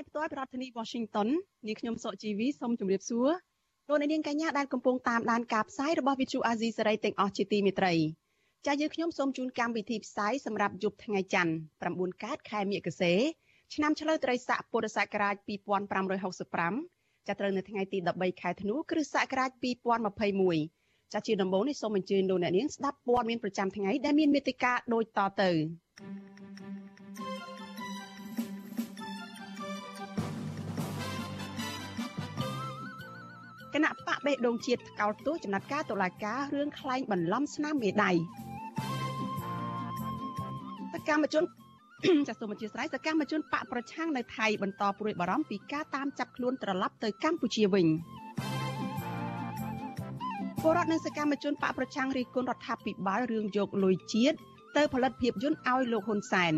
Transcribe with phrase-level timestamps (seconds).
[0.00, 1.28] យផ្ទាល់ពីរដ្ឋធានី Washington
[1.66, 3.28] នាងខ្ញុំសុកជីវីសូមជម្រាបសួរ
[3.88, 7.94] លោកអ្នកនាងកញ្ញាដែលកំពុងតាមដានការផ្សាយរបស់ Vuthu Azizi Serai ទាំងអស់ជាទីមេត្រី
[8.66, 11.52] ចា៎យើងខ្ញុំសូមជូនកម្មវិធីផ្សាយសម្រាប់យប់ថ្ងៃច័ន្ទ
[11.84, 13.12] 9កើតខែមិគសេ
[13.74, 15.34] ឆ្នាំឆ្លូវត្រីស័កពុរសករាជ
[16.16, 19.50] 2565ចាប់ត្រូវនៅថ្ងៃទី13ខែធ្នូគ្រិស្តសករាជ
[20.32, 25.50] 2021ចា៎ជាដំបូងនេះសូមអញ្ជើញលោកអ្នកនាងស្ដាប់ព័ត៌មានប្រចាំថ្ងៃដែលមានមេត្តាដូចតទៅ
[33.84, 38.10] ណៈបកបេះដូងជាតិថ្កោលទោសចំណាត់ការតុលាការរឿងក្លែងបន្លំស្នាមមេដៃ
[40.92, 41.44] សកម្មជន
[42.28, 47.86] ចាសសូមអធិស្ឋានសកម្មជនបកប្រឆាំងនៅថៃបន្តព្រួយបារម្ភពីការតាមចាប់ខ្លួនត្រឡប់ទៅកម្ពុជាវិញ
[50.62, 54.36] ពលរដ្ឋនិងសកម្មជនបកប្រឆាំងរីគុណរដ្ឋាភិបាលរឿងយកលុយជាតិ
[54.76, 56.54] ទៅផលិតភាពយន្តឲ្យលោកហ៊ុនសែន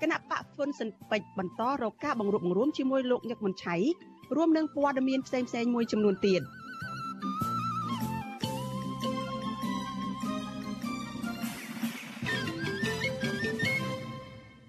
[0.00, 3.76] គណៈបកហ្វុនសិនពេជ្របន្តរកការបង្រួបបង្រួមជាមួយលោកញឹកមុនឆៃ
[4.36, 6.42] រួមនឹងព័ត៌មានផ្សេងៗមួយចំនួនទៀត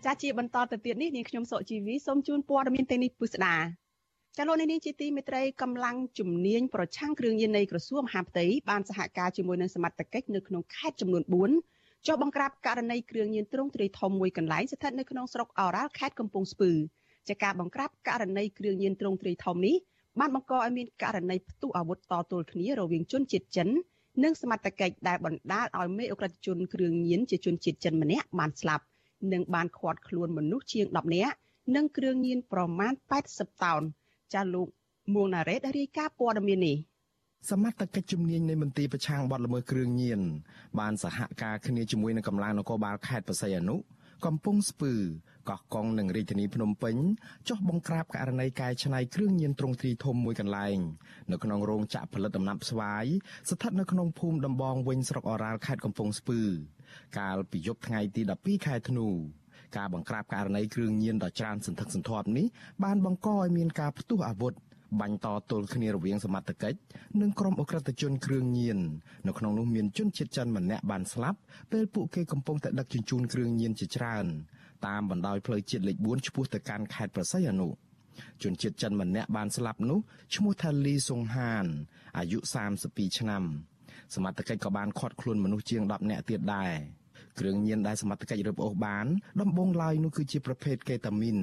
[0.05, 3.55] ចាជាបន្តទៅទៀតនេះនាងខ្ញុំសុជីវីសូមជូនព័ត៌មានទាំងនេះពិស្ដា
[4.37, 11.23] ចាលោកនាងជាទីមេត្រីកម្លាំងជំនាញប្រឆាំងគ្រឿងញៀននៃក្រសួងមហាផ្ទៃបានសហការជាមួយនឹងសមត្ថកិច្ចនៅក្នុងខេត្តចំនួន
[11.65, 16.71] 4ចុះបង្ក្រាបករណីគ្រឿងញៀនទ្រង់ទ្រាយធំមួយកន្លែងស្ថិតនៅក្នុងស្រុកអូរ៉ាល់ខេត្តកំពង់ស្ពឺ
[17.27, 19.75] ជាការបង្ក្រាបករណីគ្រឿងញៀនទ្រង់ទ្រាយធំនេះ
[20.19, 23.69] បានបង្កឲ្យមានករណីផ្ទុះអាវុធតទល់គ្នារវាងជនជាតិចិន
[24.23, 28.83] និងសមត្ថកិច្ចដែលបណ្ដាលឲ្យមេអ ுக ្រិតជនគ្រឿងញៀនជាជនជាតិចិនម្នាក់បានស្លាប់
[29.33, 31.35] និងបានឃាត់ខ្លួនមនុស្សជាង10នាក់
[31.75, 32.93] និងគ្រឿងញៀនប្រមាណ
[33.27, 33.81] 80តោន
[34.33, 34.67] ចាលោក
[35.13, 36.77] មួងណារ៉េតរាយការណ៍ព័ត៌មាននេះ
[37.49, 40.21] សមត្ថកិច្ចជំនាញនៃមន្ទីរប្រឆាំងបទល្មើសគ្រឿងញៀន
[40.79, 43.75] បានសហការគ្នាជាមួយនឹងកម្លាំងនគរបាលខេត្តបរសៃអនុ
[44.25, 44.93] កំពង់ស្ពឺ
[45.49, 46.95] កោះកុងនិងរាជធានីភ្នំពេញ
[47.49, 50.77] ចុះបង្ក្រាបករណីកែច្នៃគ្រឿងញៀនទ្រង់ទ្រីធំមួយកន្លែង
[51.31, 53.05] នៅក្នុងរោងចក្រផលិតដំណាប់ស្វាយ
[53.49, 56.41] ស្ថិតនៅក្នុងភូមិដំបងវិញស្រុកអូរ៉ាល់ខេត្តកំពង់ស្ពឺ
[57.19, 59.07] កាលពីយប់ថ្ងៃទី12ខែធ្នូ
[59.77, 62.45] ការបង្ក្រាបករណីគ្រឿងញៀនដ៏ច្រើនសន្ធឹកសន្ធាប់នេះ
[62.83, 64.53] បានបង្កឲ្យមានការផ្ទុះអាវុធ
[64.99, 66.77] បាញ់តទល់គ្នារវាងសមត្ថកិច្ច
[67.21, 68.79] និងក្រុមអ ுக ្រិតជនគ្រឿងញៀន
[69.27, 71.39] នៅក្នុងនោះមានជនជាតិចិនម្នាក់បានស្លាប់
[71.71, 74.25] ពេលពួកគេកំពុងតែដឹកជញ្ជូនគ្រឿងញៀនជាច្រើន
[74.87, 77.69] តាមបណ្ដោយផ្លូវជាតិលេខ4ឆ្ពោះទៅកាន់ខេត្តប្រស័យអនុ
[78.43, 79.99] ជនជាតិចិនម្នាក់បានស្លាប់នោះ
[80.35, 81.65] ឈ្មោះថាលីសុងហាន
[82.17, 82.39] អាយុ
[82.77, 83.43] 32ឆ្នាំ
[84.15, 86.73] សមត្ថកិច្ចក៏បានឃាត់ខ្លួនមនុស្សជាង10នាក់ទៀតដែរ
[87.39, 89.05] គ្រឿងញៀនដែលសមត្ថកិច្ចរឹបអូសបាន
[89.41, 91.37] ដំបងឡើយនោះគឺជាប្រភេទកេតាមីន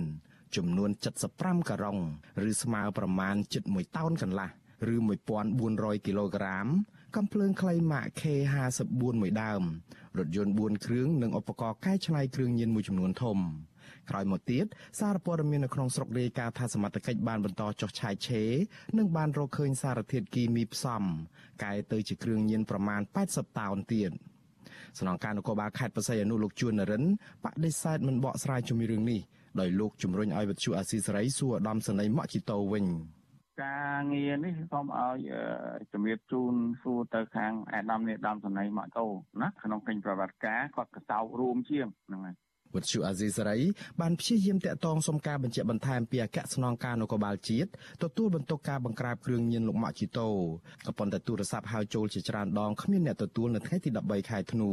[0.56, 0.90] ចំនួន
[1.30, 1.98] 75ការ៉ុង
[2.48, 4.48] ឬស្មើប្រមាណជិត1តោនកន្លះ
[4.94, 4.96] ឬ
[5.50, 6.66] 1400គីឡូក្រាម
[7.16, 9.62] កំភ្លើងខ្លីម៉ាក K54 មួយដើម
[10.18, 13.38] រថយន្ត4គ្រឿងនិងឧបករណ៍កែច្នៃគ្រឿងញៀនមួយចំនួនធំ
[14.10, 14.64] ក្រោយមកទៀត
[15.00, 18.42] សារព័ត៌មាននៅក្នុងស្រុករាយការណ៍ថាសមត្ថកិច្ចបានបន្តចុះឆាយឆេ
[18.98, 21.02] និងបានរកឃើញសារធាតុគីមីផ្សំ
[21.62, 24.10] កែទៅជាគ្រឿងញៀនប្រមាណ80តោនទៀត
[24.98, 27.04] ស្នងការនគរបាលខេត្តបរសៃអនុលោកជួននរិន
[27.44, 29.20] បដិសេធមិនបកស្រាយជំរឿងនេះ
[29.60, 32.86] ដោយលោកជំរុញឲ្យវិទ្យុអាស៊ីសេរីសួរឧត្តមសេនីយ៍ម៉ាក់ជីតូវិញ
[33.62, 35.18] ការងារនេះសូមឲ្យ
[35.92, 39.06] ជំរាបជូនសួរទៅខាងអាដាមនេះដាមសណៃម៉ាក់តូ
[39.42, 42.36] ណាក្នុងពេញប្រវត្តិការគាត់កសោរួមជាងហ្នឹងហើយ
[42.74, 43.58] វិទ្យុអាស៊ីសេរី
[44.00, 47.68] បានព្យាយាមតាក់ទងសុំការបញ្ជាក់បន្ថែមពីអគ្គស្នងការនគរបាលជាតិ
[48.02, 50.28] ទទួលបន្ទុកការបង្ក្រាបគ្រឿងញៀនលោកម៉ាក់ជីតូ
[50.86, 54.70] ក៏ប៉ុន្តែទូរស័ព្ទហៅចូលជាច្រើនដងគ្មានអ្នកទទួលនៅថ្ងៃទី13ខែធ្នូ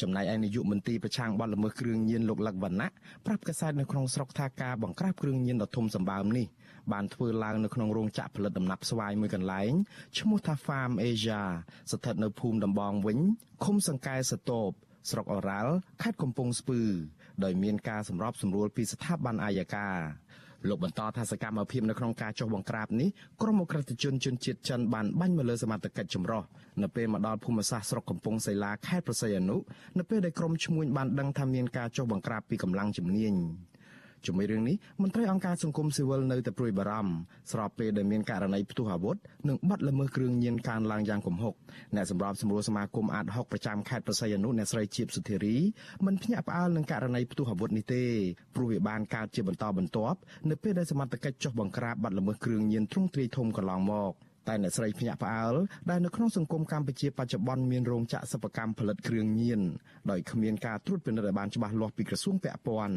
[0.00, 2.88] ចំណែកឯនាយកមន្ត្រីប្រឆាំងបទល្មើសគ្រឿងញៀនលោកលឹកវណ្ណៈ
[3.26, 6.46] ប្រាប់កាសែតនៅក្នុងស្រុកថាការបង្ក្រាបគ្រឿងញៀនដ៏ធំសម្បើមនេះ
[6.92, 9.72] បានធ្វើឡើងនៅក្នុងរោងចក្រផលិតដំណាប់ស្វាយមួយកន្លែង
[10.18, 11.42] ឈ្មោះថា Farm Asia
[11.90, 13.18] ស្ថិតនៅភូមិដំបងវិញ
[13.64, 14.70] ឃុំសង្កែសតូប
[15.10, 16.80] ស្រុកអូរ៉ាល់ខេត្តកំពង់ស្ពឺ
[17.44, 19.88] ដោយមានការសម្របសម្រួលពីស្ថាប័នអាយកា
[20.68, 23.08] លោកបន្តថាសកម្មភាពនៅក្នុងការចុះបង្ក្រាបនេះ
[23.42, 26.42] ក្រុមអក្រិតជនជនជាតិចិនបានបាញ់មកលើសមត្ថកិច្ចចម្រុះ
[26.82, 29.56] នៅពេលមកដល់ភូមិសាស្ត្រស្រុកកំពង់សីឡាខេត្តប្រស័យអនុ
[29.98, 33.34] នៅពេលដែលក្រុមឈ្មួញបានដឹងថាមានការចុះបង្ក្រាបពីកម្លាំងជំនាញ
[34.26, 37.12] ជាមួយរឿងនេះមន្ត្រីអង្គការសង្គមស៊ីវិលនៅតែព្រួយបារម្ភ
[37.52, 39.16] ស្របពេលដែលមានករណីផ្ទុះអាវុធ
[39.48, 41.54] និងបាត់ល្មើសគ្រឿងញៀនកើនឡើងយ៉ាងគំហុក
[41.94, 45.56] អ្នកសម្របសម្រួលសមាគមអាត60ប្រចាំខេត្តប្រស័យអនុអ្នកស្រីជាបសុធារី
[46.06, 48.04] មិនភ្ញាក់ផ្អើលនឹងករណីផ្ទុះអាវុធនេះទេ
[48.54, 50.18] ព្រោះវាបានកើតជាបន្តបន្ទាប់
[50.50, 54.12] នៅពេលដែលសមត្ថកិច្ចចុះបង្ក្រាបបាត់ល្មើសគ្រឿងញៀនទ្រង់ទ្រាយធំកន្លងមក
[54.48, 55.54] តែអ្នកស្រីភ្ញាក់ផ្អើល
[55.90, 59.60] ដែលនៅក្នុងសង្គមកម្ពុជាបច្ចុប្បន្នមានរោងចក្រសិប្បកម្មផលិតគ្រឿងញៀន
[60.10, 62.96] ដោយគ្មានការត្រួតពិនិត្យឲ្យបានច្បាស់លាស់ពីក្រសួងពាក់ព័ន្ធ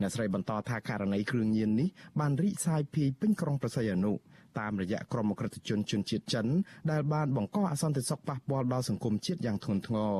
[0.00, 1.88] អ្នកស្រីបន្តថាករណីគ្រឿងញៀននេះ
[2.20, 4.12] បានរីកសាយភាយពេញក្រុងប្រស័យអនុ
[4.58, 6.46] តាមរយៈក្រុមអក្រិតជនជនជាតិចិន
[6.90, 10.16] ដែលបានបង្កអសន្តិសុខប៉ះពាល់ដល់សង្គមជាតិយ៉ាងធ្ងន់ធ្ងរ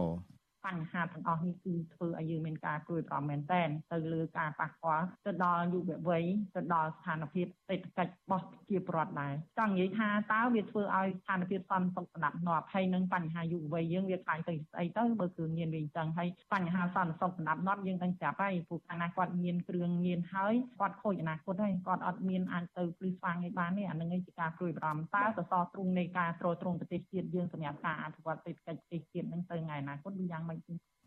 [0.66, 6.24] បញ្ហាទាំងអស់នេះគឺធ្វើឲ្យយើងមានការព្រួយបារម្ភមែនទែនទៅលើការប៉ះពាល់ទៅដល់យុវវ័យ
[6.56, 30.55] ទៅដល់ស្ថានភាពសេដ្ឋកិច្ចរបស់ប្រជាពលរដ្ឋដែរចង់និយាយថាតើវាធ្វើឲ្យស្ថានភាពសន្តិសុខស្ដាប់ងាប់ហើយនឹងបញ្ហាយុវវ័យយើងវាខ្លាយទៅស្អីទៅបើគ្រឿងញៀនវាអញ្ចឹងហើយបញ្ហាសន្តិសុខស្ដាប់ងាប់យើងដឹងស្រាប់ហើយព្រោះកាលណាគាត់មានគ្រឿងញៀនហើយគាត់ខូចអនាគតហើយគាត់អត់មានអាចទៅព្រឺស្វាងឲ្យបានទេអានឹងឯងជាការព្រួយបារម្ភតើសសរទ្រូងនៃការទ្រទ្រង់ប្រទេសជាតិយើងសម្រាប់ការអភិវឌ្ឍសេដ្ឋកិច្ចប្រទេសជាតិនឹងទៅថ្ងៃអនាគតវាយ៉ាងម៉េចទេ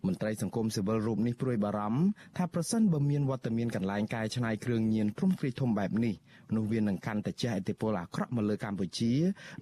[0.07, 2.01] មន្ត្រីសង្គមស៊ីវិលរូបនេះព្រួយបារម្ភ
[2.37, 6.15] ថាប្រសិនបើមានវត្តមានកន្លែងកែច្នៃគ្រឿងញៀនព្រំព្រីធំបែបនេះ
[6.55, 9.13] នោះវានឹងកាន់តែជះឥទ្ធិពលអាក្រក់មកលើកម្ពុជា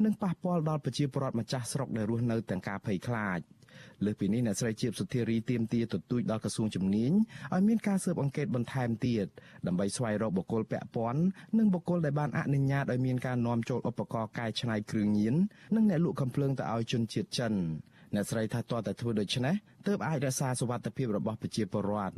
[0.04, 3.40] និងប៉ះពាល់ដល់ប្រជាពលរដ្ឋម្ចាស់ស្រុកដែលរស់នៅទាំងការភ័យខ្លាច
[4.06, 7.12] លើសពីនេះអ្នកស្រីជាបសុធារីទៀមទាទទូចដល់ក្រសួងជំនាញ
[7.54, 9.26] ឲ្យមានការស៊ើបអង្កេតបន្ថែមទៀត
[9.68, 11.22] ដើម្បីស្វែងរកបុគ្គលពាក់ព័ន្ធ
[11.58, 15.36] និងបុគ្គលដែលបានអនុញ្ញាតឲ្យមានការនាំចូលឧបករណ៍កែច្នៃគ្រឿងញៀន
[15.76, 17.54] និងអ្នកលក់កំភ្លើងទៅឲ្យជនជាតិចិន
[18.16, 19.56] អ្នកស្រីថាតើតែធ្វើដូច្នេះ
[19.88, 22.16] ទើបអាចរក្សាសុវត្ថិភាពរបស់ប្រជាពលរដ្ឋ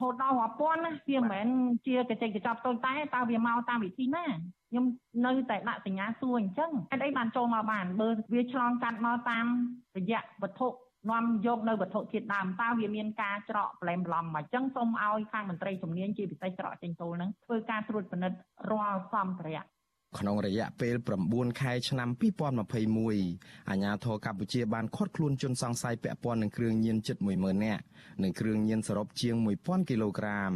[0.00, 1.48] ហូតដល់រាប់ពាន់ណាវាមិនមែន
[1.86, 4.24] ជាកចិកកចប់តូចតែតើវាមកតាមវិធីណា
[4.70, 4.84] ខ្ញុំ
[5.26, 9.46] នៅតែដាក់សញ្ញាសួរអញ្ចឹងហេតុអីបានចូលមកបានបើវាឆ្លងកាត់មកតាម
[9.96, 10.68] រយៈវត្ថុ
[11.10, 18.38] នាំយកនៅវត្ថុធាតុដើមតើវាមានការច្រកប្លែមប្លំមកអញ្ចឹងសូមឲ្យខាងមន្ត្រីជំនាញជាពិសេសច្រកចេញចូលនឹងធ្វើការត្រួតពិនិត្យ
[18.70, 19.64] រាល់សម្ភារៈ
[20.18, 20.94] ក្នុងរយៈពេល
[21.28, 22.08] 9ខែឆ្នាំ
[22.74, 27.82] 2021អាជ្ញាធរកម្ពុជាបានឃាត់ខ្លួនជនសង្ស័យពាក់ព័ន្ធនឹងគ្រឿងញៀនជិត10000នាក់
[28.22, 30.52] និងគ្រឿងញៀនសរុបជាង1000គីឡូក្រាម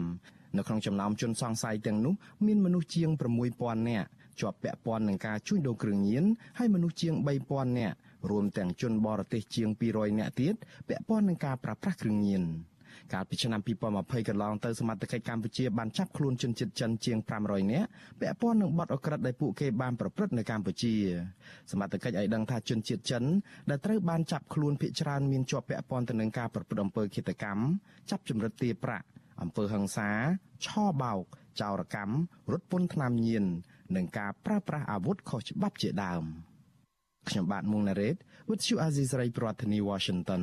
[0.56, 2.14] នៅក្នុងចំណោមជនសង្ស័យទាំងនោះ
[2.46, 3.10] មានមនុស្សជាង
[3.50, 4.08] 6000នាក់
[4.40, 6.24] ជាប់ពាក់ព័ន្ធនឹងការជួញដូរគ្រឿងញៀន
[6.58, 7.14] ហើយមនុស្សជាង
[7.46, 7.96] 3000នាក់
[8.30, 10.54] រួមទាំងជនបរទេសជាង200នាក់ទៀត
[10.88, 12.44] ពាក់ព័ន្ធនឹងការប្រើប្រាស់គ្រឿងញៀន។
[13.12, 17.88] កាលពីឆ្នាំ2020កន្លងទៅសមត្ថកិច្ចកម្ពុជាបានចាប់ខ្លួនជនជាតិចិនជាង500នាក់
[18.20, 20.94] ពាក់ព័ន្ធនឹងបទអក្រិតដែលពួកគេបានប្រព្រឹត្តនៅកម្ពុជា
[21.70, 23.24] សមត្ថកិច្ចឲ្យដឹងថាជនជាតិចិន
[23.70, 27.62] ដែលត្រូវបានចាប់ខ្លួនភ ieck ច្រើនមានជាប់ពាក់ព័ន្ធទៅនឹងការប្រព្រឹត្តអំពើឃាតកម្ម
[28.10, 29.06] ចាប់ជំរិតទារប្រាក់
[29.42, 30.10] អំពើហិង្សា
[30.66, 31.24] ឆោបោក
[31.60, 32.14] ចោរកម្ម
[32.52, 33.44] រត់ពន្ធថ្នាំញៀន
[33.96, 36.24] និងការប្រើប្រាស់អាវុធខុសច្បាប់ជាដើម
[37.28, 38.16] ខ្ញុំបាទមុងណារ៉េត
[38.48, 40.42] With you Aziz Ray ប្រធានាទី Washington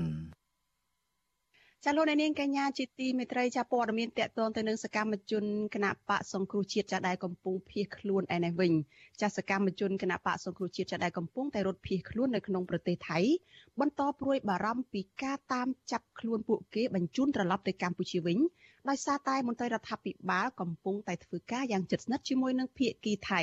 [1.85, 5.43] ចាលោកនាងកញ្ញាជាទីមេត្រីចាព័ត៌មានតកតងទៅនឹងសកម្មជន
[5.75, 8.73] គណៈបកសង្គ្រោះជាតិចាដែលកំពុងភៀសខ្លួនឯនេះវិញ
[9.21, 13.19] ចាសកម្មជនគណៈបកសង្គ្រោះជាតិចាដែលកំពុងតែរត់ភៀសខ្លួននៅក្នុងប្រទេសថៃ
[13.79, 18.37] បន្តព្រួយបារម្ភពីការតាមចាប់ខ្លួនពួកគេបញ្ជូនត្រឡប់ទៅកម្ពុជាវិញ
[18.89, 23.41] ដោយសារតែមន្ត្រីរដ្ឋាភិបាលកំពុងតែធ្វើការយ៉ាងជិតស្និទ្ធជាមួយនឹងភៀកគីថៃ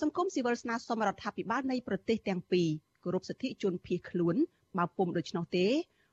[0.00, 2.68] សង្គមស៊ីវិលស្នើសុំរដ្ឋាភិបាលនៃប្រទេសទាំងពីរ
[3.04, 4.36] គោរពសិទ្ធិជនភៀសខ្លួន
[4.78, 5.66] បើពុំដូច្នោះទេ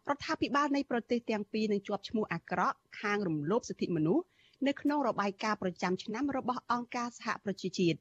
[0.10, 4.26] រដ្ឋាភិបាលនៃប្រទេសទាំងពីរនឹងជាប់ឈ្មោះអាក្រក់ខាងរំលោភសិទ្ធិមនុស្ស
[4.68, 7.98] នៅក្នុងរបាយការណ៍ប្រចាំឆ្នាំរបស់អង្គការសហប្រជាជាតិ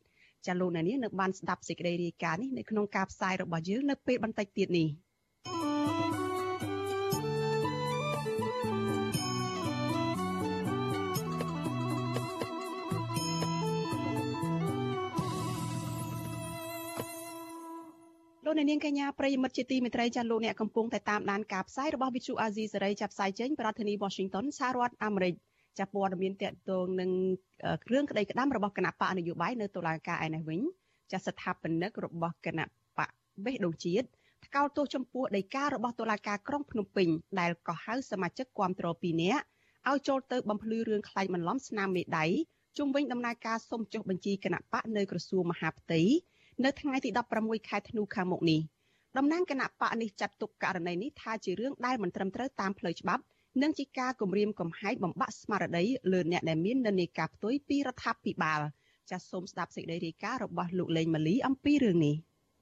[0.46, 4.88] ចាលោកអ្នកនាងនៅបានស្ដាប់សេចក្តីរាយការណ៍នេះនៅក្នុងការផ្សាយរបស់យើងនៅពេលបន្តិចទៀតនេះ។
[18.50, 25.34] លោកអ្នកនាងកញ្ញាប្រិយមិត្តជាទីមេត្រីចាលោកអ្នកកំពុងតែតាមដានការផ្សាយរបស់វិទ្យុអាស៊ីសេរីចាប់ផ្សាយចេញពីរដ្ឋធានី Washington សហរដ្ឋអាមេរិក
[25.78, 27.10] ចាប់ព័ត៌មានតកតងនឹង
[27.86, 30.60] គ្រឿងក្តីក្តាំរបស់គណៈបកនយោបាយនៅតុលាការឯនេះវិញ
[31.12, 32.66] ចាស្ថាបនិករបស់គណៈ
[32.98, 33.10] បក
[33.44, 34.06] បេះដូងជាតិ
[34.46, 37.08] ថ្កោលទោសចំពោះដីការបស់តុលាការក្រុងភ្នំពេញ
[37.40, 39.44] ដែលក៏ហៅសមាជិកគាំទ្រ2នាក់
[39.88, 42.26] ឲ្យចូលទៅបំភ្លឺរឿងខ្លែងបន្លំស្នាមមេដៃ
[42.78, 46.02] ជុំវិញដំណើរការសុំចុះបញ្ជីគណៈបកនៅក្រសួងមហាផ្ទៃ
[46.64, 48.60] នៅថ្ងៃទី16ខែធ្នូខាងមុខនេះ
[49.16, 53.22] តំណាងគណៈបកនេះចាត់ទុកករណីនេះថាជារឿងដែលមិនត្រឹមត្រូវតាមផ្លូវច្បាប់
[53.62, 58.60] និងជាការគំរាមកំហែងបំបាក់ស្មារតីលើអ្នកដែលមាននិន្នាការផ្ទុយពីរដ្ឋាភិបាល
[59.10, 62.16] ចាសសូមស្ដាប់សេចក្តីរាយការណ៍របស់លោកលេងម៉ាលីអំពីរឿងនេះ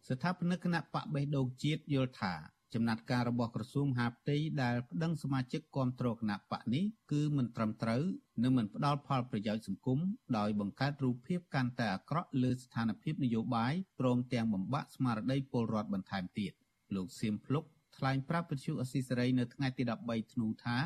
[0.09, 2.33] ស្ថាបនិកគណៈបកបេះដូងជាតិយល់ថា
[2.75, 8.03] ចំណាត់ការរបស់ក្រសួងមហាផ្ទៃដែលប្តឹងសមាជិកគ្រប់គ្រងគណៈបកនេះគឺមិនត្រឹមត្រូវ
[8.43, 9.99] និងមិនផ្ដល់ផលប្រយោជន៍សង្គម
[10.39, 16.53] ដោយបង្កើតរូបភាពកាន់តែអាក្រក់លើស្ថានភាពនយោបាយព្រមទាំងបំបាក់ស្មារតីពលរដ្ឋបន្ថែមទៀត
[16.95, 17.65] លោកសៀមភ្លុក
[17.97, 20.79] ថ្លែងប្រាប់វិទ្យុអស៊ីសេរីនៅថ្ងៃទី13ធ្នូថា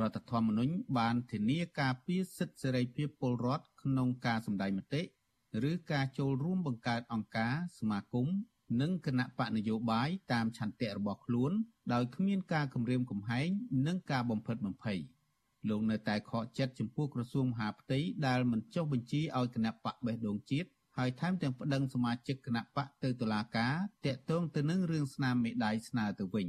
[0.00, 5.02] រដ្ឋធម្មនុញ្ញបានធានាការពារសិទ្ធិសេរីភាពពលរដ្ឋក្នុងការសម្ដែងមតិ
[5.70, 8.28] ឬការចូលរួមបង្កើតអង្គការសមាគម
[8.80, 11.52] និងគណៈបកនយោបាយតាមឆន្ទៈរបស់ខ្លួន
[11.92, 13.48] ដោយគ្មានការគំរាមកំហែង
[13.86, 14.98] និងការបំផិតបំភ័យ
[15.68, 23.74] លោកនៅតែខកចិត្តចំពោះក្រសួងមហាផ្ទៃដែលមិនចុះបញ្ជីឲ្យគណៈបកបេះដូងជាតិហើយថែមទាំងប្តឹងសមាជិកគណៈបកទៅតុលាការ
[24.06, 26.46] តាក់ទងទៅនឹងរឿងស្នាមមេដាយស្នើទៅវិញ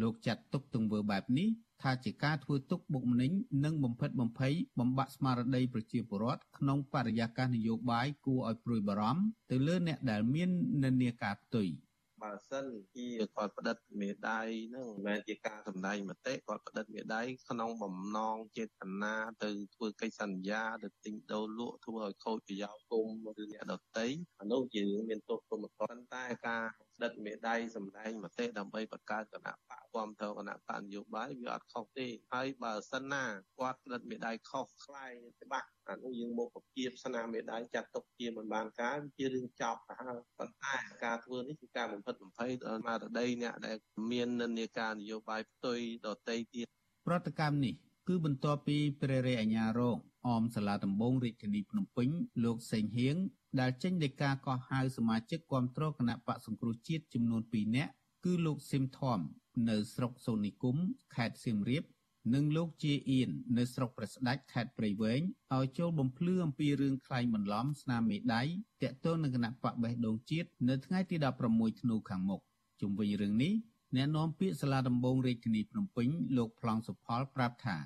[0.00, 1.48] លោកចាត់ទុកទង្វើបែបនេះ
[1.82, 3.30] ថាជាការធ្វើទុកបុកម្នេញ
[3.64, 10.50] និងបំផិតបំភ័យបំបាក់ស្មារតីប្រជាពលរដ្ឋក្នុងបរិយាកាសនយោបាយគួរឲ្យព្រួយបារម្ភទៅលើអ្នកដែលមាន
[10.84, 11.68] និន្នាការផ្ទុយ។
[12.22, 13.06] បើសិនជា
[13.36, 14.40] គាត់ផ្តិតមេដៃ
[14.70, 18.68] ហ្នឹងមិនមែនជាការសម្ដែងមតិគាត់ផ្តិតមេដៃក្នុងបំណងចេត
[19.02, 23.06] នាទៅធ្វើកិច្ចសន្យាទៅទិញដូរលក់ធ្វើឲ្យខូចប្រយោជន៍គុំ
[23.42, 24.08] ឬអ្នកដតី
[24.40, 26.64] អានោះជារឿងមានទោសគុំប៉ុន្តែការ
[26.96, 33.24] ផ្តិតមេដៃសម្ដែងមតិដើម្បីបង្កើតគណៈបកគាំទ្រគណៈបកនយោបាយវាអត់ខុសទេហើយបើសិនណា
[33.58, 35.12] គាត់ផ្តិតមេដៃខុសខ្លាយ
[35.42, 40.74] ច្បាស់អានោះយើងមកពជាស្នាមមេដៃចាត់ទុកជាមិនបានការជារឿងចោតទៅហើយប៉ុន្តែ
[41.04, 43.76] ការធ្វើនេះគឺការបំផិតបំភ័យដល់មារតីអ្នកដែល
[44.10, 46.66] មាននិន្នាការនយោបាយផ្ទុយដតីទៀត
[47.06, 47.74] ប្រតិកម្មនេះ
[48.08, 52.08] គឺបន្ទាប់ពីព្រះរាជអាជ្ញារងអមសាលាដំបងរាជធានីភ្នំពេញ
[52.44, 53.16] លោកសេងហៀង
[53.60, 57.92] ដែលចេញដីកាកោះហៅសមាជិកគាំទ្រគណៈបកសង្គ្រោះជាតិចំនួន2នាក់
[58.24, 59.18] គឺលោកស៊ីមធំ
[59.68, 60.76] នៅស្រុកសូនីគុំ
[61.14, 61.84] ខេត្តសៀមរាប
[62.34, 65.20] និងលោកជាអៀននៅស្រុកព្រះស្ដេចខេត្តព្រៃវែង
[65.56, 68.42] ឲ្យចូលបំភ្លឺអំពីរឿងខ្លែងបន្លំស្នាមមេដៃ
[68.82, 71.16] តាក់ទងនឹងគណៈបកបេះដូងជាតិនៅថ្ងៃទី
[71.48, 72.40] 16ធ្នូខាងមុខ
[72.80, 73.52] ជុំវិញរឿងនេះ
[73.96, 77.76] អ្នកនាំពាក្យសាលាដំបងរាជធានីភ្នំពេញលោកប្លង់សុផលប្រាប់ថា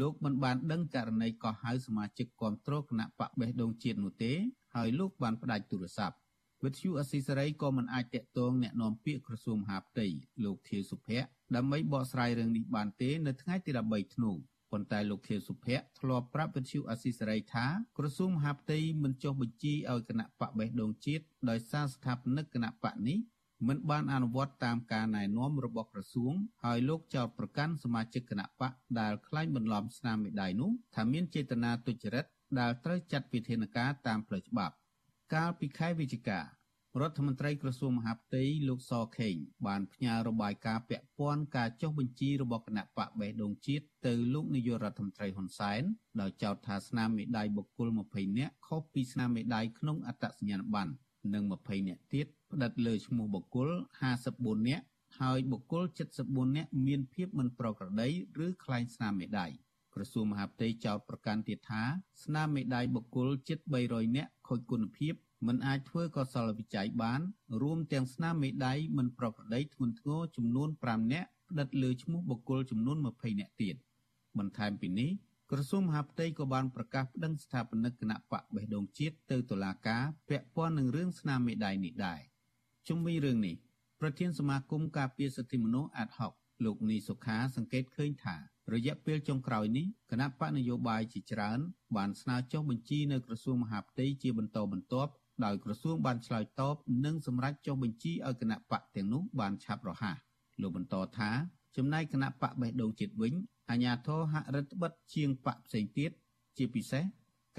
[0.00, 4.32] លោកមិនបានដឹងករណីកោះហៅសមាជិកគាំទ្រគណៈបកបេះដូងជាតិនោះទេ
[4.74, 6.16] ហើយលោកបានផ្ដាច់ទូរស័ព្ទ
[6.64, 10.06] វិទ្យុអស៊ីសេរីក៏មិនអាចតាក់ទងអ្នកនាំពាក្យក្រសួងមហាផ្ទៃ
[10.44, 14.32] លោកខៀវសុភ័ក្រដើម្បីបកស្រាយរឿងនេះបានទេនៅថ្ងៃទី13ធ្នូ
[14.72, 17.66] ប៉ុន្តែលោកខៀវសុភ័ក្រធ្លាប់ប្រាប់វិទ្យុអស៊ីសេរីថា
[17.98, 23.18] ក្រសួងមហាផ្ទៃមិនចុះបញ្ជីឲ្យគណៈបកបេះដូងជាតិដោយសារស្ថាបនិកគណៈបកនេះ
[23.68, 26.32] មិនបានអនុវត្តតាមការណែនាំរបស់ក្រសួង
[26.64, 32.26] ហើយលោកចោទប្រកាន់សមាជិកគណៈបកដែលខ្លាញ់បន្លំស្នាមមេដៃនោះថាមានចេតនាទុច្ចរិត
[32.58, 34.74] ដែលត្រូវចាត់វិធានការតាមផ្លូវច្បាប់
[35.34, 36.44] កាលពីខែវិច្ឆិការ
[37.08, 39.34] ដ្ឋមន្ត្រីក្រសួងមហាផ្ទៃលោកសខេង
[39.66, 45.82] បានផ្ញើរបាយការណ៍ពាក់ព័ន្ធការចុះបញ្ជីរបស់គណៈបកបេះដូងជាតិទៅលោកនាយករដ្ឋមន្ត្រីហ៊ុនសែន
[46.20, 50.92] ដោយចោទថាស្នាមមេដៃបុគ្គល20នាក់ខុសពីស្នាមមេដៃក្នុងអត្តសញ្ញាណប័ណ្ណ
[51.34, 53.68] និង20នាក់ទៀតផ្តិតលើឈ្មោះបុគ្គល
[54.18, 54.84] 54នាក់
[55.20, 55.84] ហើយបុគ្គល
[56.20, 58.08] 74នាក់មានភាពមិនប្រក្រតី
[58.44, 59.48] ឬក្លែងស្នាមមេដៃ។
[59.94, 61.82] ក្រសួងមហាផ្ទៃចោទប្រកាន់ទៀតថា
[62.24, 65.14] ស្នាមមេដៃបុគ្គលជិត300នាក់ខូចគុណភាព
[65.46, 67.20] មិនអាចធ្វើកសលវិច័យបាន
[67.62, 73.76] រួមទាំងស្នាមមេដៃមិនប្រក្រតីធ្ងន់ធ្ងរចំនួន5នាក់ផ្តិតលើឈ្មោះបុគ្គលចំនួន20នាក់ទៀត
[74.38, 75.10] បន្ថែមពីនេះ
[75.50, 82.20] ក្រសួងមហាផ្ទៃក៏បានប្រកាសប្តឹងស្ថាបនិកគណៈបកបេះដូងជាតិទៅតុលាការពាក់ព័ន្ធនឹងរឿងស្នាមមេដៃនេះដែរ
[82.88, 83.56] ជុំវិញរឿងនេះ
[84.00, 86.32] ប្រធានសមាគមការពារសិទ្ធិមនុស្សអាត់ហុក
[86.64, 88.36] លោកនីសុខាសង្កេតឃើញថា
[88.74, 91.58] រយៈពេលចុងក្រោយនេះគណៈបកនយោបាយជាច្រើន
[91.96, 95.12] បានស្នើចុះបញ្ជីនៅក្រសួងមហាផ្ទៃជាបន្តបន្ទាប់
[95.44, 100.16] ដោយក្រសួងបានឆ្លើយតបនិងសម្រេចចុះបញ្ជីឲ្យគណៈបកទាំងនោះបានឆាប់រហ័ស
[100.60, 101.30] លោកបន្តថា
[101.76, 103.34] ចំណែកគណៈបកបេះដូងជាតិវិញ
[103.70, 106.10] អាញាធរហាក់រដ្ឋបិទជាងបកផ្សេងទៀត
[106.56, 107.04] ជាពិសេស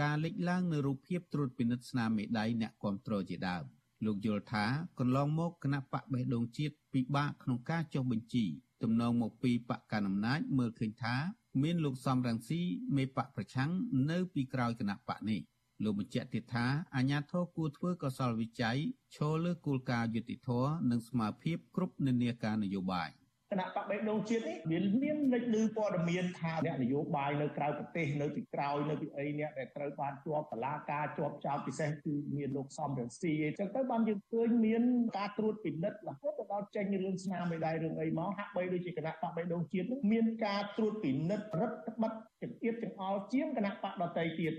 [0.02, 3.64] ការលេចឡើងនៅរូបភាពត្រួតពិនិត្យស្នាមមេដៃអ្នកគ្រប់គ្រងជាដើម
[4.06, 4.66] លោកយល់ថា
[5.00, 8.46] កន្លងមកគណៈបកបេះដូងជាតិពិបាកក្នុងការចុះបញ្ជី
[8.84, 11.16] ទំនងមកពីបកកណ្ដាលអំណាចមើលឃើញថា
[11.62, 12.62] មានលោកសំរងស៊ី
[12.96, 13.72] មេបកប្រឆាំង
[14.12, 15.42] នៅពីក្រោយគណៈបកនេះ
[15.84, 18.78] លោកបញ្ជាក់ទៀតថាអាញាធរគួរធ្វើកសលវិច័យ
[19.16, 20.50] ឈលលើគោលការណ៍យុតិធធ
[20.92, 23.10] និងស្មារភាពគ្រប់និន្នាការនយោបាយ
[23.52, 34.84] គណៈបកបេដងជាតិនេះវាមានលេចលឺព័ត៌មានថាអ្នកនយោបាយនៅក្រៅប្រទេសនៅពីក្រោយនៅពីអីអ្នកដែលត្រូវបានជាប់តឡាការជាប់ចោតពិសេសគឺមានលោកសំរងស៊ីអញ្ចឹងទៅបានយើងឃើញមាន
[35.18, 44.54] ការត្រួតពិនិត្យរហូតដល់ចេញរឿងស្នាមមេដៃរឿងអីមកហាក់បីដូចជាគណៈបកបេដងជាតិនោះមានការត្រួតពិនិត្យរដ្ឋបတ်ចង្អៀតចង្អល់ជាងគណៈបកដតីទៀត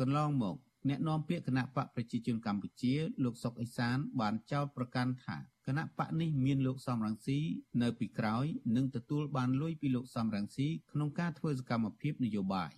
[0.00, 0.56] កន្លងមក
[0.88, 2.94] អ្នកនាំពាក្យគណៈបកប្រជាជនកម្ពុជា
[3.24, 5.38] លោកសុកអេសានបានចោទប្រកាន់ថា
[5.68, 7.38] គណៈបកនេះមានលោកសំរងស៊ី
[7.82, 12.72] នៅពីក្រោយនិងទទួលបានលុយពីលោកសំរងស៊ីក្នុងការធ្វើសកម្មភាពនយោបាយ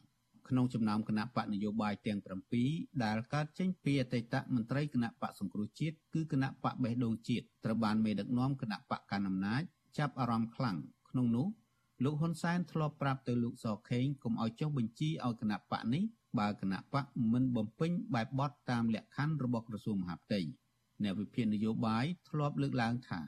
[0.49, 2.19] ក្នុងចំណោមគណៈបកនយោបាយទាំង
[2.61, 9.63] 7ដែលកើតចេញពីអតីតមន្ត្រីគណៈបកសង្គ្រោះជាតិគឺគណៈបកបេះដូងជាតិត្រូវបានមេដឹកនាំគណៈបកកណ្ដាលអំណាច
[9.99, 10.77] ចាប់អារម្មណ៍ខ្លាំង
[11.11, 11.47] ក្នុងនោះ
[12.05, 16.05] លោកហ៊ុនសែនធ្លាប់ប្រាប់ទៅលោកសខេងកុំឲ្យចុះបញ្ជីឲ្យគណៈបកនេះ
[16.39, 20.41] បើគណៈបកមិនបំពេញបែបបទតាមលក្ខខណ្ឌរបស់ក្រសួងមហាផ្ទៃ
[21.03, 23.21] អ្នកវិភាគនយោបាយធ្លាប់លើកឡើងថា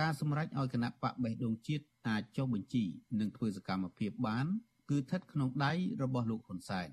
[0.00, 2.84] ការសម្រេចឲ្យគណៈបកបេះដូងជាតិអាចចុះបញ្ជី
[3.20, 4.46] និងធ្វើសកម្មភាពបាន
[4.90, 6.88] គឺគឺស្ថិតក្នុងដៃរបស់លោកហ៊ុនសែន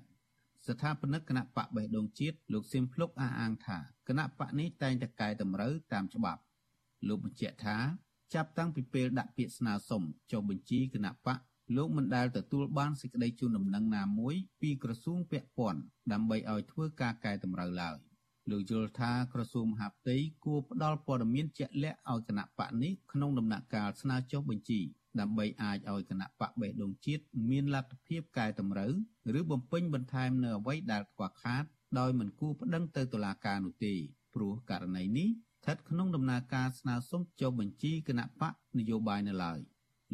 [0.66, 6.40] ស្ថាបនិកគណៈបកបេះដូងជាតិលោកសៀមភ្លុកអះអាងថាគណៈបកនេះតែងតែកែតម្រូវតាមច្បាប់
[7.08, 7.76] លោកបញ្ជាក់ថា
[8.34, 11.38] ចាប់តាំងពីពេលដាក់ពាក្យស្នើសុំចុះបញ្ជីគណៈបក
[11.76, 15.80] លោកមិនដែលទទួលបានសេចក្តីជូនដំណឹងណាមួយពីក្រសួងពាក់ព័ន្ធ
[16.12, 17.96] ដើម្បីឲ្យធ្វើការកែតម្រូវឡើយ
[18.50, 24.80] លោកយល់ថាក្រសួងមហាផ្ទៃគួរផ្ដល់ព័ត៌មានជាក់លាក់ឲ្យគណៈបកនេះក្នុងដំណាក់កាលស្នើចុះបញ្ជី
[25.20, 28.92] ដើម្បីអាចឲ្យគណៈបកបេះដូងជាតិមានលទ្ធភាពកែតម្រូវ
[29.38, 31.64] ឬបំពេញបន្ថែមនៅអ្វីដែលខ្វះខាត
[31.98, 33.94] ដោយមិនគួរប្តឹងទៅតុលាការនោះទេ
[34.34, 39.58] ព្រោះករណីនេះស្ថិតក្នុងដំណើរការស្នើសុំចុះបញ្ជីគណៈបកនយោបាយនៅឡើយ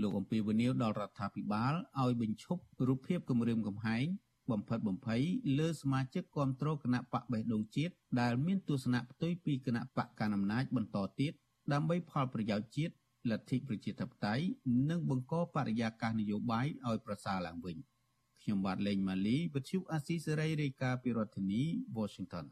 [0.00, 4.06] លោកអំពីវនីវដល់រដ្ឋាភិបាលឲ្យបញ្ឈប់រូបភាពគម្រាមកំហែង
[4.52, 5.22] បំផិតបំភ័យ
[5.58, 11.32] លើសមាជិកគាំទ្រគណៈបកបេះដូងជាតិដែលមានទស្សនៈផ្ទុយពីគណៈបកកណ្ដាលអំណាចបន្តទៀត
[11.72, 12.94] ដើម្បីផលប្រយោជន៍ជាតិ
[13.30, 14.44] លទ្ធិប្រជាធិបតេយ្យ
[14.90, 17.76] និងបង្កបរិយាកាសនយោបាយឲ្យប្រសើរឡើងវិញ
[18.42, 21.62] ខ្ញុំបាទលេងម៉ាលីវិទ្យុអាស៊ីសេរីរាយការណ៍ពីរដ្ឋធានី
[21.96, 22.46] Washington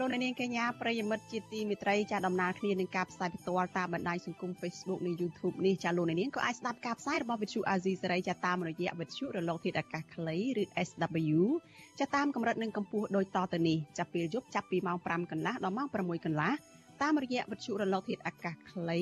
[0.00, 11.40] លោកនាងកញ្ញាប្រិយមិត្តជាទីមេត្រីចាដំណើរគ្នានឹងការផ្សាយផ្ទាល់តាមបណ្ដាញសង្គម Facebook និង YouTube នេះចាលោកនាងក៏អាចស្ដាប់ការផ្សាយរបស់វិទ្យុ AZ សេរីចាតាមរយៈវិទ្យុរលកធាតុអាកាសខ្លីឬ SW
[12.00, 16.52] ចាតាមកម្រិតនិងកម្ពស់ដូចតទៅនេះចាប់ពេលយប់ចាប់ពីម៉ោង5កន្លះដល់ម៉ោង6កន្លះ
[17.02, 18.98] តាមរយៈវិទ្យុរលកធាតុអាកាសខ្លី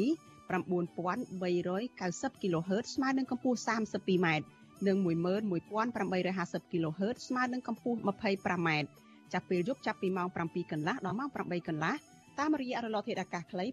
[0.51, 4.27] 9390 kHz ស្មើនឹងកម្ពស់ 32m
[4.87, 8.71] និង11850 kHz ស្មើនឹងកម្ពស់ 25m
[9.33, 11.95] ចាប់ពេលយប់ចាប់ពីម៉ោង7កន្លះដល់ម៉ោង8កន្លះ
[12.39, 13.65] តាមរយៈរលកធាតុអាកាសខ្លី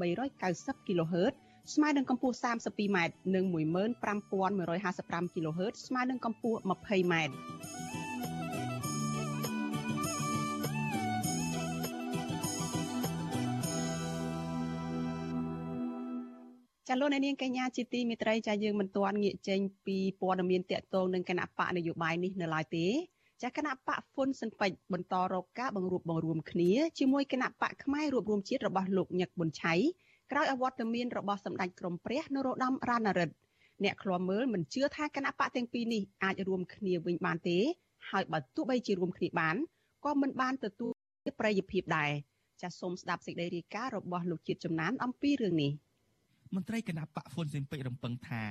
[0.00, 1.34] 9390 kHz
[1.74, 2.98] ស្មើនឹងកម្ពស់ 32m
[3.34, 7.14] និង15155 kHz ស្មើនឹងកម្ពស់ 20m
[16.88, 22.86] ចាលោកអ្នកនាងកញ្ញាជាទីមេត្រីចាយើងមិនទាន់ងាកចេញពីព័ត៌មានតកតងនឹងគណៈបកនយោបាយនេះនៅឡើយទេ
[23.42, 29.74] ចាគណៈបកហ៊ុនស៊ិនពេជ្របន្តរកការបង្រួបបង្រួមគ្នាជាមួយគណៈបកផ្នែករួបរวมជាតិរបស់លោកញឹកប៊ុនឆៃ
[30.30, 33.34] ក្រោយអវត្តមានរបស់សម្ដេចក្រមព្រះនរោត្តមរណរដ្ឋ
[33.84, 37.58] អ្នកឃ្លាំមើលមិនជឿថាគណៈបកទាំងពីរនេះអាចរួមគ្នាវិញបានទេ
[38.10, 39.56] ហើយបើទោះបីជារួមគ្នាបាន
[40.04, 40.92] ក៏មិនបានទទួល
[41.40, 42.10] ប្រយោជន៍ភាពដែរ
[42.62, 45.72] ចាសសូមស្ដាប់សេចក្តីរាយការណ៍របស់លោកជាតិចំណានអំពីរឿងនេះ
[46.54, 48.42] មន្ត្រីគណៈបកហ៊ុនស៊ិនពេជ្ររំពឹងថា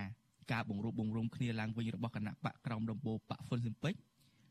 [0.51, 3.99] ការបង្រួបបង្រួមគ្នាឡើងវិញរបស់គណៈបកក្រមដំបូងបកហ៊ុនស៊ិនពេជ្រ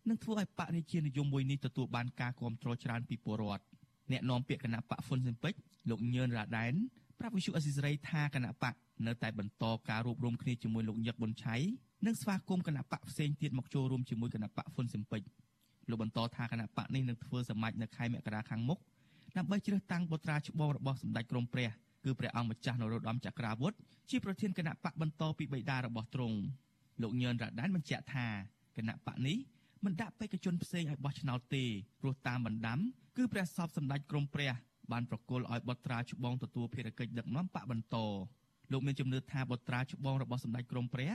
[0.08, 3.64] នឹងធ្វើឲ្យបករាជានិយមមួយនេះទទួលបានការគាំទ្រច្រើនពីពលរដ្ឋ
[4.12, 5.58] អ្នកនាំពាក្យគណៈបកហ៊ុនស៊ិនពេជ្រ
[5.90, 6.74] លោកញឿនរ៉ាដែន
[7.18, 8.74] ប្រាប់វិសុអសិរ័យថាគណៈបក
[9.06, 11.56] នៅតែបន្តការរួបរวมគ្នាជាមួយលោកញឹកប៊ុនឆៃ
[12.06, 15.28] និងស្វាគមន៍គណៈបកផ្សេងទៀតមកចូលរួមជាមួយគណៈបកហ៊ុនស៊ិនពេជ្រ
[15.90, 18.78] លោកបន្តថាគណៈបកនេះនឹងធ្វើសម្ាច់នៅខែមករាខាងមុខ
[19.36, 21.70] ដើម្បីជ្រើសតាំងបុត្រាច្បងរបស់សម្ដេចក្រមព្រះ
[22.04, 23.72] គឺព្រះអង្គម្ចាស់នរោត្តមចក្រាវុធ
[24.10, 26.36] ជាប្រធានគណៈបកបន្តពីបិតារបស់ទ្រង់
[27.02, 28.26] លោកញឿនរ៉ាដែនបញ្ជាក់ថា
[28.76, 29.36] គណៈបកនេះ
[29.84, 31.64] មិនដាក់បេក្ខជនផ្សេងឲ្យបោះឆ្នោតទេ
[32.00, 32.78] ព្រោះតាមបណ្ដាំ
[33.16, 34.52] គឺព្រះសពសម្ដេចក្រមព្រះ
[34.92, 37.96] បានប្រគល់ឲ្យបុត្រាច្បងទទួលភារកិច្ចដឹកនាំបកបន្ត
[38.72, 41.12] លោកមានជំនឿថាបុត្រាច្បងរបស់សម្ដេចក្រមព្រះ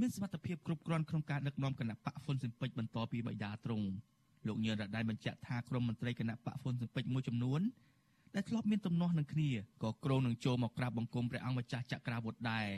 [0.00, 3.86] មានសមត្ថភាពគ្រប់គ្រាន់ក្នុងការដឹកនាំគណៈបកហ៊ុនស៊ិនពេជ្របន្តពីបិតាទ្រង់
[4.46, 7.60] លោកញឿនរ៉ាដៃបញ្ជាក់ថាក្រុមមន្ត្រីគណៈបកហ៊ុនស៊ិនពេជ្រមួយចំនួន
[8.34, 9.50] ដែលធ្លាប់មានទំនាស់នឹងគ្នា
[9.82, 12.68] ក៏ក្រុងនឹងចូលមកក្រាបបង្គំព្រះអង្គម្ចាស់ចក្រវុឌ្ឍដែរ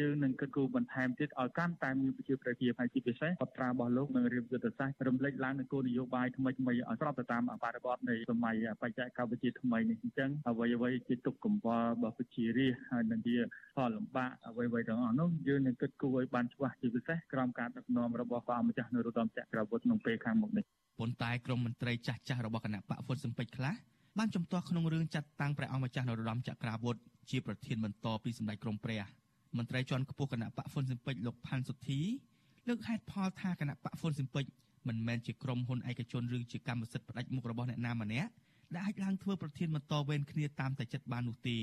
[0.00, 13.36] យើងនឹងគិតគូរបន្ថែមទៀតឲ្យកាន់តែមានប្រជាប្រិយភាពហើយជាពិសេសបត្រារបស់លោកនឹងរៀបយុទ្ធសាស្ត្ររំលេចឡើងនូវគោលនយោបាយថ្មីថ្មីឲ្យស្របទៅតាមបរិបទនៃសម័យបច្ចេកវិទ្យាថ្មីនេះអញ្ចឹងអ្វីអ្វីជាទុកកង្វល់របស់ប្រជារាស្ត្រហើយនឹងជា
[13.76, 20.64] ផលលំបាកអ្វីអ្វីទាំងអស់នោះយើងនឹងគិតគូរឲ្យបានច្បាស់ជាពិសេសក្រោមការដឹកនាំរបស់ព្រះម្ចាស់នរោត្តមចក្រវុឌ្ឍក្នុងពេលខាងមុខនេះ
[20.98, 23.74] ប៉ុន្តែក្រមមន្ត្រីចាស់ចាស់របស់គណៈបកហ្វុនសំពេចខ្លះ
[24.18, 27.00] បានចំទាស់ក្នុងរឿងចាត់តាំងព្រះអង្គម្ចាស់នរោត្តមចក្រវុឌ្ឍ
[27.30, 29.02] ជាប្រធានបន្តពីសម្ដេចក្រមព្រះ
[29.56, 32.00] មន្ត្រីជាន់ខ្ពស់គណៈបកហ្វុនស៊ិនពេជ្រលោកផាន់សុធី
[32.68, 34.50] លើកហេតុផលថាគណៈបកហ្វុនស៊ិនពេជ្រ
[34.88, 38.30] មិនមែនជាក្រុមហ៊ុនឯកជនឬជាកម្មសិទ្ធិផ្ដាច់មុខរបស់អ្នកណាម្នាក់
[38.74, 41.58] ដែលអាចឡើងធ្វើប្រធានបន្តវេនគ្នាតាមតែចិត្តបាននោះទេ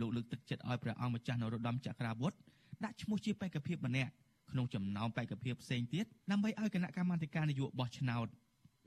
[0.00, 2.36] លោកលើកទឹកចិត្តឲ្យព្រះអង្គម្ចាស់នរោត្តមចក្រវុឌ្ឍ
[2.84, 4.10] ដាក់ឈ្មោះជាបេក្ខភាពម្នាក់
[4.50, 8.26] ក្នុងចំណោមបេក្ខភាពផ្សេងទៀតដើម្បីឲ្យគណៈកម្មាធិការនយោបាយបោះឆ្នោត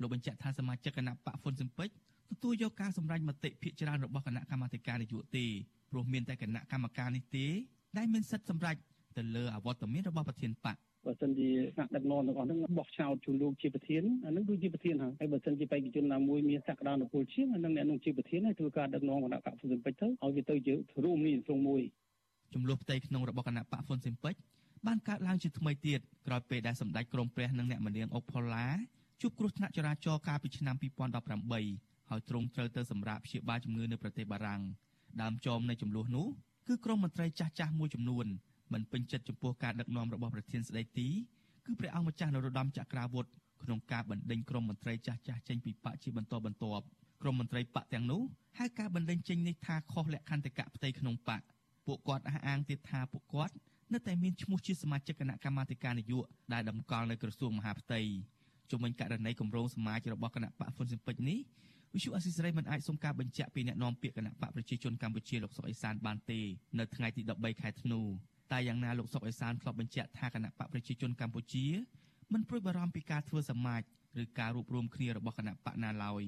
[0.01, 1.93] លោកបញ្ជាក់ថាសមាជិកគណៈបកហ្វុនស៊ិនពេជ្រ
[2.31, 5.45] ទទួលយកការសម្រេចមតិភាគច្រើនរបស់គណៈកម្មាធិការនយោបាយទេ
[5.91, 7.45] ព្រោះមានតែគណៈកម្មការនេះទេ
[7.97, 8.75] ដែលមានសិទ្ធិសម្រេច
[9.17, 20.73] ទៅលើអវត្តមានរបស់ប្រធានបកបើសិនជាថ្នាក់ដឹកនាំទាំងអស់ហ្នឹងបោះឆ្នោតជូនលោកជាប្រធានអានឹងគឺជាប្រធានហើយហើយបើសិនជាបេក្ខជនណាមួយមានសក្តានុពលជាងអានឹងអ្នកនឹងជាប្រធានហើយធ្វើការដឹកនាំគណៈបកហ្វុនស៊ិនពេជ្រទៅឲ្យវាទៅជា
[21.05, 21.81] រួមនេះក្នុងមួយ
[22.53, 24.39] ចំនួនផ្ទៃក្នុងរបស់គណៈបកហ្វុនស៊ិនពេជ្រ
[24.87, 28.67] បានកើតឡើងជាថ្មីទៀតក្រោយពេលដែលសម្ដេចក្រមព្រះនិងអ្នកមនាងអុកផល្លា
[29.21, 30.75] ជួបគ្រោះថ្នាក់ចរាចរណ៍កាលពីឆ្នាំ
[31.41, 34.61] 2018ហើយទ្រង់ត្រូវទៅសម្រាប់ព្យាបាលជំងឺនៅប្រទេសបារាំង
[35.21, 36.27] ដើមចមនៃចំនួននោះ
[36.67, 38.25] គឺក្រមមន្ត្រីចាស់ចាស់មួយចំនួន
[38.73, 41.07] មិនពេញចិត្តចំពោះការដឹកនាំរបស់ប្រធានស្ដីទី
[41.65, 43.25] គឺព្រះអង្គម្ចាស់នរោត្តមចក្រាវុធ
[43.63, 46.83] ក្នុងការបណ្ដេញក្រមមន្ត្រីចាស់ចាស់ចេញពីបកជាបន្តបន្ទាប់
[47.21, 48.21] ក្រមមន្ត្រីបកទាំងនោះ
[48.59, 51.41] ហៅការបណ្ដេញចេញនេះថាខុសលក្ខន្តិកៈផ្ទៃក្នុងបក
[51.85, 53.53] ពួកគាត់អះអាងទៀតថាពួកគាត់
[53.93, 57.99] នៅតែមានឈ្មោះជាសមាជិកគណៈកម្មាធិការនយោបាយដែលតម្កល់នៅក្រសួងមហាផ្ទៃ
[58.69, 61.39] ជុំវិញករណីគម្រោងសមាជរបស់គណៈបកហ៊ុនស៊ិនពេជ្រនេះ
[61.97, 66.39] វិសុអសិសរីមិនអាចសុំការបញ្ជាក់ពីអ្នកនាំពាក្យគណៈបកប្រជាជនកម្ពុជាលោកសុកអេសានបានទេ
[66.79, 68.01] នៅថ្ងៃទី13ខែធ្នូ
[68.51, 71.65] តែយ៉ាងណាលោកសុកអេសានធ្លាប់បញ្ជាក់ថាគណៈបកប្រជាជនកម្ពុជា
[72.33, 73.81] មិនព្រួយបារម្ភពីការធ្វើសមាជ
[74.21, 76.23] ឬការរួបរวมគ្នារបស់គណៈបកណាឡើយ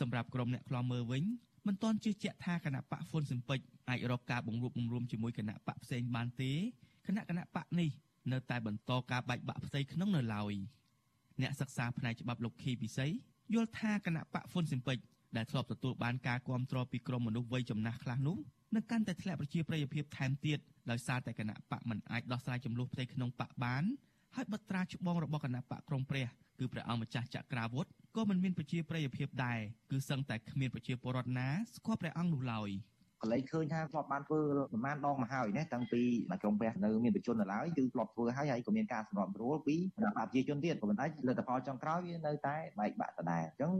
[0.00, 1.24] សម្រាប់ក្រុមអ្នកខ្លាំមើលវិញ
[1.66, 6.52] មិនទាន់ជឿជាក់ថាគណៈបកហ៊ុនស៊ិនពេជ្រអាចរកការបង្រួបបង្រួមជាមួយគណៈបកផ្សេងបានទេ
[7.06, 7.90] គណៈគណៈបកនេះ
[8.32, 10.54] នៅតែបន្តការបែកបាក់ផ្ទៃក្នុងនៅឡើយ
[11.42, 13.06] អ្នកសិក្សាផ្នែកច្បាប់លោកខីពិសី
[13.54, 15.04] យល់ថាគណៈបកហ៊ុនស៊ិនពេជ្រ
[15.36, 18.36] ដែលធ្លាប់ទទួលបានការគ្រប់គ្រងពីក្រមមនុស្សវ័យចំណាស់ខ្លះនោះ
[18.74, 20.58] នឹងកាន់តែធ្លាក់ប្រជាប្រិយភាពថែមទៀត
[20.90, 23.84] ដោយសារតែគណៈបកមិនអាចដោះស្រាយចំនួនផ្ទៃក្នុងបកបាន
[24.36, 26.26] ហើយបត្រាច្បងរបស់គណៈបកក្រមព្រះ
[26.58, 29.58] គឺព្រះអង្គម្ចាស់ចក្រាវុធក៏មិនមានប្រជាប្រិយភាពដែរ
[29.90, 32.70] គឺសឹងតែគ្មានប្រជាពលរដ្ឋណាស្គាល់ព្រះអង្គនោះឡើយ
[33.22, 34.40] កន្លែងឃើញថាធ្លាប់បានធ្វើ
[34.72, 36.02] ប្រមាណដងមកហើយណាតាំងពី
[36.42, 43.70] ក្រុមព្រះនៅមានប្រជជននៅឡើយគឺធ្លាប់ធ្វើហើយហើយក៏មានការសម្របសម្រួលពីគណៈបព្វជិជនទៀតក៏ប៉ុន្តែលទ្ធផលចុងក្រោយវានៅតែបែកបាក់ដដែលអញ្ចឹង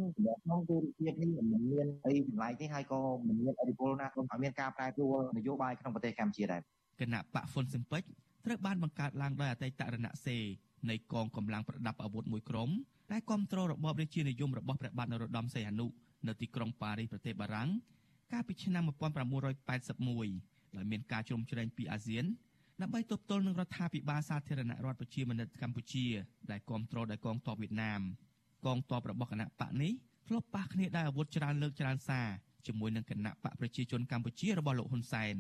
[0.45, 6.61] ក្នុងទូរភាពនេះមិនមានអីចម្លែកទេហើយក៏មិនមានអរិពលណាក្នុងឲ្យមានការប្រែប្រួលនយោបាយក្នុងប្រទេសកម្ពុជាដែរ
[7.01, 8.03] គណៈបកហ្វុនស៊ិនពេច
[8.45, 10.37] ត្រូវបានបង្កើតឡើងដោយអតីតរណសេ
[10.91, 12.71] នៃកងកម្លាំងប្រដាប់អាវុធមួយក្រុម
[13.13, 15.87] ដែលគ្រប់គ្រងរបបរាជានិយមរបស់ព្រះបាទនរោត្តមសីហនុ
[16.27, 17.69] នៅទីក្រុងប៉ារីសប្រទេសបារាំង
[18.33, 22.25] កាលពីឆ្នាំ1981ដោយមានការជ្រោមជ្រែងពីអាស៊ាន
[22.83, 26.07] ដើម្បីទប់ទល់នឹងរដ្ឋាភិបាលសាធារណរដ្ឋប្រជាមានិតកម្ពុជា
[26.51, 28.01] ដែលគ្រប់គ្រងដោយកងទ័ពវៀតណាម
[28.67, 29.93] កងទ័ពរបស់គណៈបកនេះ
[30.27, 32.29] ធ្លាប់ប៉ះគ្នាដោយអាវុធច្រើនលើកច្រើនសារ
[32.67, 35.35] ជាមួយនឹងគណៈបកប្រជាជនកម្ពុជារបស់លោកហ៊ុនសែន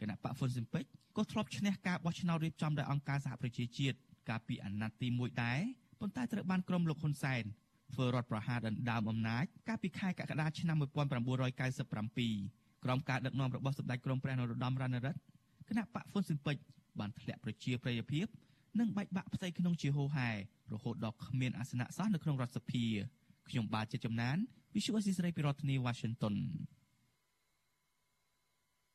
[0.00, 0.84] គណៈបកហ្វុនស៊ិនពេច
[1.16, 3.96] ក៏ធ្លាប់ឈ្នះការបោះឆ្នោតរៀបចំដោយអង្គការសហប្រជាជាតិ
[4.28, 5.60] កាលពីអាណត្តិទី1ដែរ
[6.00, 7.44] ប៉ុន្តែត្រូវបានក្រុមលោកហ៊ុនសែន
[7.92, 15.18] ធ្វើរដ្ឋប្រហារដណ្ដើមអំណាចកាលពីខែកក្កដាឆ្នាំ1997ក្រោមការដឹកនាំរបស់សម្ដេចក្រមព្រះនរោត្តមរណរដ្ឋ
[15.68, 16.62] គណៈបកហ្វុនស៊ិនពេជ្រ
[17.00, 18.26] បានធ្លាក់ប្រជាប្រិយភាព
[18.80, 20.30] និងបែកបាក់ផ្ទៃក្នុងជាហូរហែ
[20.72, 22.84] រហូតដល់គ្មានអាសនៈសោះនៅក្នុងរដ្ឋសភា
[23.48, 24.36] ខ្ញុំបាទជាចំណាន
[24.74, 26.34] Visual Assisray ពីរដ្ឋធានី Washington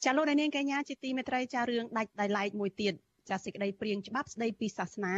[0.04, 2.94] ចាលោកនាងកញ្ញាជាទីមេត្រីចារឿងដាច់ដោយឡែកមួយទៀត
[3.30, 5.16] ចាសេចក្តីព្រៀងច្បាប់ស្តីពីសាសនា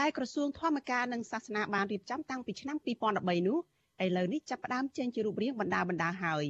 [0.00, 3.58] ដែលក្រសួងធម្មការនិងសាសនាបានរៀបចំតាំងពីឆ្នាំ2013នោះ
[4.04, 6.44] ឥឡូវនេះចាប់ផ្ដើមចេញជារូបរាងបណ្ដាបណ្ដាហើយ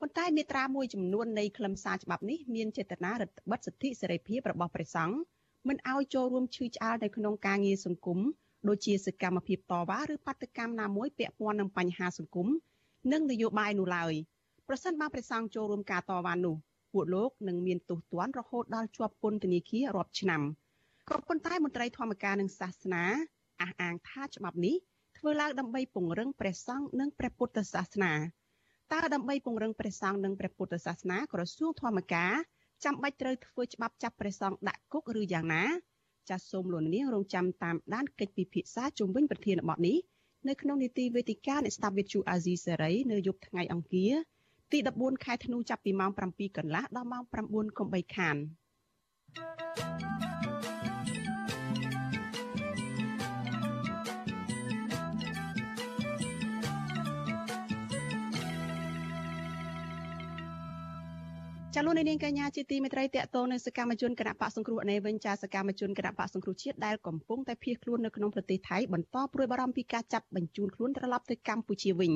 [0.00, 5.16] ប៉ុន្តែមាត្រាមួយចំនួននៃខ្លឹមសារច្បាប់នេះមានចេតនារឹតបន្តឹងសិទ្ធិសេរីភាពរបស់ព្រះសង្ឃ
[5.68, 8.18] មិនឲ្យចូលរួមឈឺឆ្អាលនៅក្នុងការងារសង្គម
[8.68, 12.48] ដូចជាសកម្មភាពតវ៉ាឬបាតកម្មណាមួយពាក់ព័ន្ធនឹងបញ្ហាសង្គម
[13.12, 14.12] និងនយោបាយនោះឡើយ
[14.68, 16.56] ប្រសិនបើព្រះសង្ឃចូលរួមការតវ៉ានោះ
[16.92, 20.42] ពួកលោកនឹងមានទោសទណ្ឌរហូតដល់ជាប់ពន្ធនាគាររាប់ឆ្នាំ។
[21.10, 23.04] ក៏ប៉ុន្តែមន្ត្រីធម្មការនិងសាសនា
[23.62, 24.76] អះអាងថាច្បាប់នេះ
[25.18, 28.12] ធ្វើឡើងដើម្បីពង្រឹងព្រះសង្ឃនិងព្រះពុទ្ធសាសនា
[28.92, 32.32] តើដើម្បីពង្រឹងព្រះសង្ឃនិងព្រះពុទ្ធសាសនាក្រសួងធម្មការ
[32.84, 35.64] ចាំបាច់ត្រូវធ្វើច្បាប់ចាប់ព្រះសង្ឃដាក់គុកឬយ៉ាងណា
[36.28, 39.98] ចាសសូមលោកនាងរងចាំតាមដានកិច្ចពិភាក្សាជុំវិញប្រធានបទនេះ
[40.48, 44.14] នៅក្នុងនីតិវេទិកានៃស្តាប់វិទ្យុអាស៊ីសេរីនៅយប់ថ្ងៃអង្គារ
[44.72, 47.24] ទី14ខែធ្នូចាប់ពីម៉ោង7កន្លះដល់ម៉ោង
[47.70, 48.36] 9:03ខាន
[49.36, 50.05] thank you
[61.78, 72.12] ចាលោកនាងកញ្ញាជាទីមេត្រីតកតនៅសកម្មជនគណៈបកសង្គ្រោះអនេវិញចាសកម្មជនគណៈបកសង្គ្រោះជាតិដែលកំពុងតែភៀសខ្លួននៅក្នុងប្រទេសថៃបន្តព្រួយបារម្ភពីការចាប់បញ្ជូនខ្លួនត្រឡប់ទៅកម្ពុជាវិញ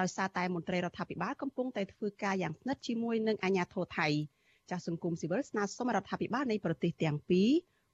[0.00, 4.08] ដោយសារតែមន្ត្រីរដ្ឋាភិបាលកំពុងតែធ្វើការយ៉ាងស្និទ្ធជាមួយនឹងអាជ្ញាធរថៃ
[4.70, 7.48] ចាសសង្គមស៊ីវិលស្នើសុំរដ្ឋាភិបាលនៃប្រទេសទាំងពីរ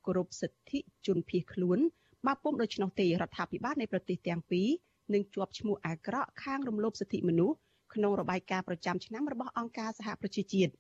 [0.07, 1.79] គោរពសិទ្ធិជនភៀសខ្លួន
[2.27, 4.69] បើពុំដូច្នោះទេរដ្ឋាភិបាលនៃប្រទេសទាំងពីរ
[5.15, 7.57] នឹងជាប់ឈ្មោះអាក្រក់ខាងរំលោភសិទ្ធិមនុស្ស
[7.95, 10.73] ក្នុងរបាយការណ៍ប្រចាំឆ្នាំរបស់អង្គការសហប្រជាជាតិ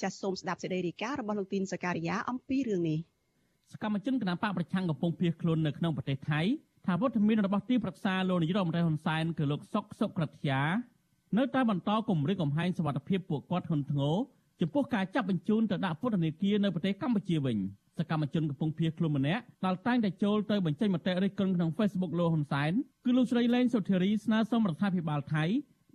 [0.00, 2.98] ចាសសូមស្ដាប់សេចក្តីរាយការណ៍របស់លោកទីនសការីយ៉ាអំពីរឿងនេះ
[3.72, 6.40] សកម្មជនគណបកប្រឆាំងកំពុងភៀសខ្លួននៅក្នុងប្រទេសថៃ
[6.86, 10.60] ថាវត្តមានរបស់ទីប្រឹក្សាលោកនាយរដ្ឋមន្ត្រីហ៊ុនសែនគឺលោកសុកសុក្រិទ្យា
[11.38, 14.16] នៅតែបន្តគម្រាមកំហែងសវត្ថិភាពពួកគាត់ហ៊ុនធ្ងរ
[14.60, 17.58] ចំពោះការចាប់បញ្ជូនទៅដាក់ពន្ធនាគារនៅប្រទេសកម្ពុជាវិញ
[17.98, 22.72] សកម្មជនកំពុងភៀសខ្លួនម្នាក់ដែលតែងតែចូលទៅបញ្ចេញមតិរិះគន់ក្នុង Facebook លោកហ៊ុនសែន
[23.04, 25.44] គឺលោកស្រីលេងសុធារីស្នើសុំរដ្ឋាភិបាលថៃ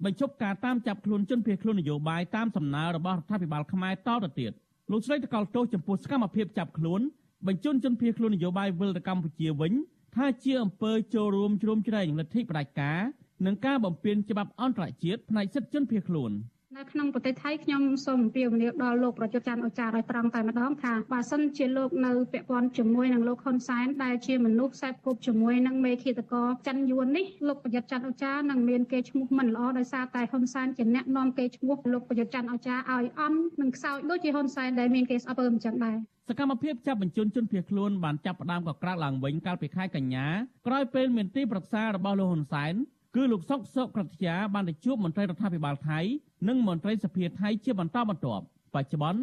[0.06, 4.52] បញ្ឈប់ការតាមចាប់ខ្លួនជនភៀសខ្លួននយោបាយតាមសំណើរបស់រដ្ឋាភិបាលខ្មែរតទៅទៀត
[4.92, 7.02] លោកស្រីតកលទោសចំពោះសកម្មភាពចាប់ខ្លួន
[7.48, 9.74] បញ្ជូនជនភៀសខ្លួននយោបាយវិលទៅកម្ពុជាវិញ
[10.16, 13.00] ថាជាអំពើចូលរួមជ្រោមជ្រែងលទ្ធិផ្ដាច់ការ
[13.46, 16.32] និងការបំពានច្បាប់អន្តរជាតិផ្នែកសិទ្ធិជនភៀសខ្លួន។
[16.80, 35.98] នៅក្នុងប្រទេសថៃខ្ញុំសូមអំពាវនាវដល់លោកប្រយុទ្ធច័ន្ទអូចារ្យឲ្យត្រង់តែម្ដងថាបើសិនជាលោកនៅពាក់ព័ន្ធជាមួយនឹងលោកហ៊ុនសែនដែលជាមនុស្សខ្សែគប់ជាមួយនឹងមេឃាតករចិនយួននេះលោកប្រយុទ្ធច័ន្ទអូចារ្យនឹងមានគេឈ្មោះមិនល្អដោយសារតែហ៊ុនសែនជាអ្នកនាំគេឈ្មោះលោកប្រយុទ្ធច័ន្ទអូចារ្យឲ្យអន់និងខ្សោយដូចជាហ៊ុនសែនដែលមានគេស្អប់អើអញ្ចឹងដែរ
[36.30, 40.26] សកម្មភាពចាប់បញ្ជូនជនភៀសខ្លួនបានចាប់ផ្ដើមកក្រាកឡើងវិញកាលពីខែកញ្ញា
[40.68, 42.76] ក្រោយពេលមានទីប្រឹក្សារបស់លោកហ៊ុនសែន
[43.20, 46.00] គឺលោកសុកសុកក្រតិយាបានទៅជួបមន្ត្រីរដ្ឋាភិបាលថៃ
[46.48, 48.44] និងមន្ត្រីសភាថៃជាបន្តបន្ទាប់
[48.76, 49.22] បច្ចុប្បន្ន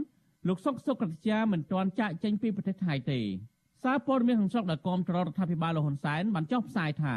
[0.49, 3.21] លោកសុកសុកក្រតិយាមិនទាន់ចាក់ចេញពីប្រទេសថៃទេ
[3.83, 7.17] សារព័ត៌មានក្នុងស្រុកដែលគាំទ្ររដ្ឋាភិបាលលោកហ៊ុនសែនបានចុះផ្សាយថា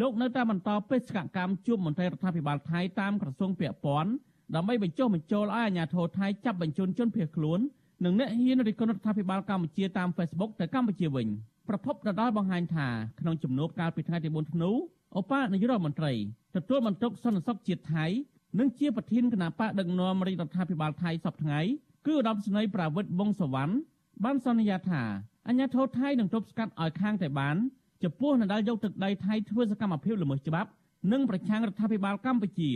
[0.00, 4.10] លោកនៅតែបន្តបេសកកម្មជួបមន្ត្រីរដ្ឋាភិបាលថៃតាមក្រសួងពាក់ព័ន្ធ
[4.54, 7.60] ដើម្បីបញ្ចុះបញ្ចូលឲ្យអាជ្ញាធរថៃចាប់បញ្ជូនជនភៀសខ្លួន
[8.04, 11.28] និងអ្នកហ៊ានរិះគន់រដ្ឋាភិបាលកម្ពុជាតាម Facebook ទៅកម្ពុជាវិញ
[11.68, 12.88] ប្រពន្ធដដែលបង្ហាញថា
[13.20, 14.70] ក្នុងជំនួបកាលពីថ្ងៃទី4ធ្នូ
[15.16, 16.12] ឧបនាយករដ្ឋមន្ត្រី
[16.56, 18.06] ទទួលបន្ទុកសន្តិសុខជាតិថៃ
[18.58, 21.60] និងជាប្រធានគណៈបកដឹកនាំរាជរដ្ឋាភិបាលថៃសប្តាហ៍ថ្ងៃ
[22.06, 23.74] គឺឧត្តមស្នេហ៍ប្រាវិតវងសវណ្ណ
[24.24, 25.02] បានសន្យាថា
[25.48, 27.56] អញ្ញាធរថៃនឹងទប់ស្កាត់ឲ្យខាងតែបាន
[28.02, 30.70] ចំពោះនដែលយកទឹកដីថៃធ្វើសកម្មភាពល្មើសច្បាប់
[31.12, 32.70] និងប្រឆាំងរដ្ឋាភិបាលកម្ពុជា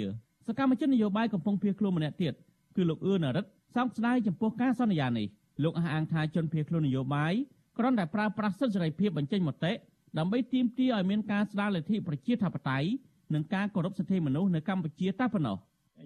[0.46, 2.34] សកម្មជននយោបាយកំពុងភៀសខ្លួនម្នាក់ទៀត
[2.76, 5.26] គឺលោកអឿនរិទ្ធសោកស្ដាយចំពោះការសន្យានេះ
[5.62, 7.32] លោកអះអាងថាជនភៀសខ្លួននយោបាយ
[7.78, 9.72] គ្រាន់តែប្រើប្រាស់សិទ្ធិសេរីភាពបញ្ចេញមតិ
[10.18, 12.88] ដើម្បីទាមទារឲ្យមានការស្ដារលទ្ធិប្រជាធិបតេយ្យ
[13.34, 15.58] និងការគោរពសិទ្ធិមនុស្សនៅកម្ពុជាតែប៉ុណ្ណោះ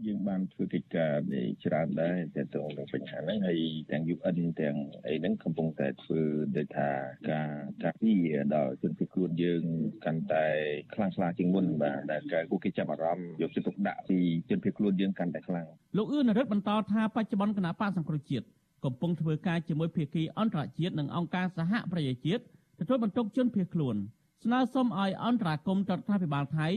[0.06, 6.20] យើងបានធ្វើកិច្ចការនេះច្រើនដែរតែទៅនឹងបញ្ហាហ្នឹងហើយទាំង UN ទាំងអីហ្នឹងកំពុងតែធ្វើ
[6.56, 6.90] ដូចថា
[7.30, 7.50] ការ
[7.84, 9.62] ការពារដល់ជនភៀសខ្លួនយើង
[10.04, 10.46] កាន់តែ
[10.94, 14.18] ខ្លាំងក្លាជាងមុនបាទដែលពួកគេចាប់អារម្មណ៍យកចិត្តទុកដាក់ពី
[14.50, 15.66] ជនភៀសខ្លួនយើងកាន់តែខ្លាំង
[15.96, 18.46] លោកអឿនរិទ្ធបន្តថាបច្ចុប្បន្នគណៈបកសង្គ្រោះជាតិ
[18.84, 22.42] កំពុងធ្វើការជាមួយភាគីអន្តរជាតិនិងអង្គការសហប្រជាជាតិ
[22.79, 23.95] ទទួលបន្ទុកជនភៀសខ្លួន
[24.43, 26.67] ស្នើសុំឲ្យអន្តរាគមន៍រដ្ឋាភិបាលថៃ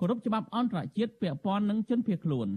[0.00, 2.48] គោរពច្បាប់អន្តរជាតិពាក់ព័ន្ធនឹងជនភៀសខ្លួន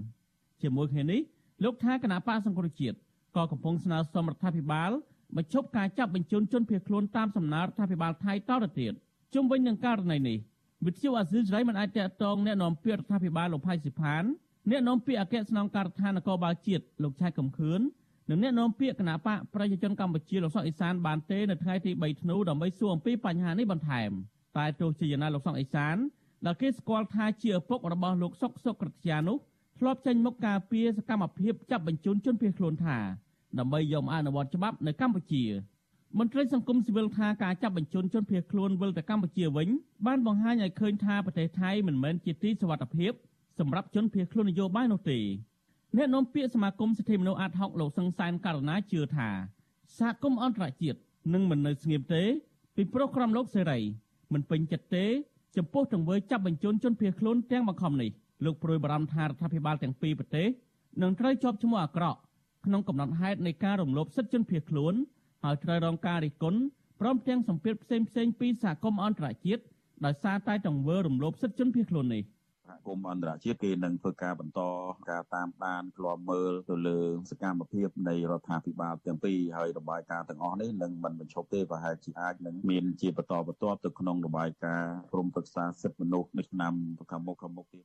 [0.62, 1.22] ជាមួយគ្នានេះ
[1.64, 2.98] លោកថាគណៈបកសង្គ្រោះជាតិ
[3.36, 4.92] ក៏កំពុងស្នើសុំរដ្ឋាភិបាល
[5.38, 8.94] បញ្ឈប់ការចាប់បញ្ជូនជនភៀសខ្លួនតាមសំណើរដ្ឋាភិបាលថៃតទៅទៀត
[9.34, 10.38] ជុំវិញនឹងករណីនេះ
[10.86, 14.24] វិទ្យុអាស៊ីសេរីមិនអាចតតងแนะនាំពាក្យរដ្ឋាភិបាលលោកផៃស៊ីផាន
[14.70, 17.82] អ្នកនាំពាក្យអគ្គស្នងការដ្ឋាននគរបាលជាតិលោកឆៃកំខឿន
[18.31, 24.11] និងអ្នកនាំពាក្យគណៈបកប្រជាជនកម្ពុជាលោកសុកអេសានបានទេនៅថ្ងៃទី3ធ្នូដើម្បីសួរអំពីបញ្ហានេះបន្ថែម
[24.57, 25.97] តែទោះជាយ៉ាងណាលោកសុកអេសាន
[26.47, 29.37] ដែលគេស្គាល់ថាជាឪពុករបស់លោកសុកសុកក្រត្យានោះ
[29.79, 32.99] ធ្លាប់ចេញមុខការពីសកម្មភាពចាប់បញ្ជូនជនភៀសខ្លួនថា
[33.59, 35.45] ដើម្បីយកអនុវត្តច្បាប់នៅកម្ពុជា
[36.19, 39.69] មន្ត្រីសង្គមស៊ីវិលថាការចាប់បញ្ជូនជនភៀសខ្លួនវិលទៅកម្ពុជាវិញ
[40.07, 43.13] បានបង្ហាញឲ្យឃើញថាប្រទេសថៃមិនមែនជាទីសុវត្ថិភាព
[43.59, 45.19] សម្រាប់ជនភៀសខ្លួននយោបាយនោះទេ
[45.97, 49.29] អ្នកនាំពាក្យសមាគមសិទ្ធិមនុស្សអាតហុកលោកសង្សានករណាជឿថា
[49.99, 50.99] សហគមន៍អន្តរជាតិ
[51.35, 52.23] នឹងមិននៅស្ងៀមទេ
[52.77, 53.79] ពីព្រោះក្រុមលោកសេរី
[54.33, 55.05] មិនពេញចិត្តទេ
[55.57, 58.11] ចំពោះទង្វើចាប់បញ្ជូនជនភៀសខ្លួនទាំងបង្ខំនេះ
[58.45, 60.49] លោកប្រួយបារម្ភថារដ្ឋាភិបាលទាំងពីរប្រទេស
[61.03, 62.19] នឹងត្រូវជាប់ឈ្មោះអាក្រក់
[62.67, 64.95] ក្នុងកំណត់ហេតុនៃការរំលោភសិទ្ធិជនភៀសខ្លួន
[65.45, 66.61] ហើយត្រូវរងការរិះគន់
[67.01, 69.63] ព្រមទាំងសម្ពាធផ្សេងផ្សេងពីសហគមន៍អន្តរជាតិ
[70.05, 72.23] ដោយសារតែទង្វើរំលោភសិទ្ធិជនភៀសខ្លួននេះ
[72.69, 74.61] សហគមន៍អន្តរជាតិគេនឹងធ្វើការបន្ត
[75.11, 76.99] ការតាមដានឃ្លាំមើលទៅលើ
[77.31, 86.73] សកម្មភាពនៃរដ្ឋាភិបាលទាំងពីរហើយរបាយការណ៍ទាំងអស់នេះនឹងមិនបញ្ឈប់ទេប្រហែលជាអាចនឹងមានជាបន្តបន្ទាប់ទៅក្នុងរបាយការណ៍ក្រមប្រឹក្សាសិទ្ធិមនុស្សនៅឆ្នាំ
[87.11, 87.85] ខាងមុខខាងមុខទៀត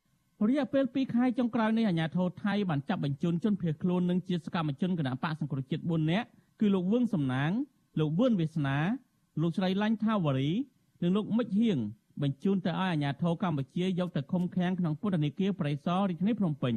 [0.49, 6.27] រយៈពេល2ខែចុងក្រោយនេះអាជ្ញាធរថៃបានចាប់បញ្ជូនជនភៀសខ្លួននិងជាសកម្មជនគណបកសង្គ្រោះជាតិ4នាក់
[6.61, 7.51] គឺលោកវឿងសំណាង
[7.99, 8.77] លោកវឿនវាសនា
[9.41, 10.51] លោកស្រីឡាញ់ថាវរី
[11.01, 11.79] និងលោកមិចហៀង
[12.21, 16.75] បញ្ជូនទៅឲ្យអាជ្ញាធរកម្ពុជាយកទៅឃុំឃាំងក្នុងពន្ធនាគារប្រៃសណរាជធានីភ្នំពេញ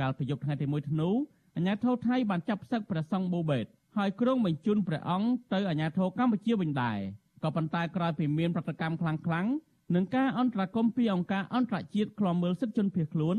[0.00, 1.08] កាលពីយប់ថ្ងៃទី1ធ្នូ
[1.56, 3.64] អាជ្ញាធរថៃបានចាប់ផ្សឹកព្រះសង្ឃបូបេត
[3.96, 6.98] ហើយក្រុងបញ្ជូនព្រះអង្គទៅអាជ្ញាធរកម្ពុជាវិញដែរ
[7.42, 9.52] ក៏ប៉ុន្តែក្រោយពីមានប្រតិកម្មខ្លាំងៗ
[9.94, 13.36] នឹងការអន្តរាគមពីអង្គការអន្តរជាតិឃ្លាំមើលសិទ្ធិជនភៀសខ្លួន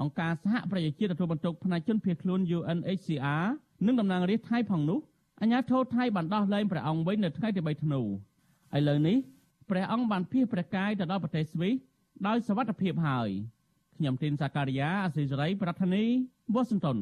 [0.00, 3.44] អង្គការសហប្រជាជាតិទទួលបន្ទុកផ្នែកជនភៀសខ្លួន UNHCR
[3.86, 5.00] និងតំណាងរាស្ត្រថៃផងនោះ
[5.40, 8.04] អាជ្ញាធរថៃបានដោះលែងព្រះអង្គវិញនៅថ្ងៃទី3ធ្នូឥ
[8.88, 9.16] ឡូវនេះ
[9.70, 11.74] ព្រះអង្គបានភៀសព្រះកាយទៅដល់ប្រទេសស្វីស
[12.26, 13.30] ដោយសវត្ថភាពហើយ
[13.96, 16.04] ខ្ញុំទីនសាការីយ៉ាអសិរ័យប្រធានី
[16.54, 16.98] វ៉ាស៊ីនតោន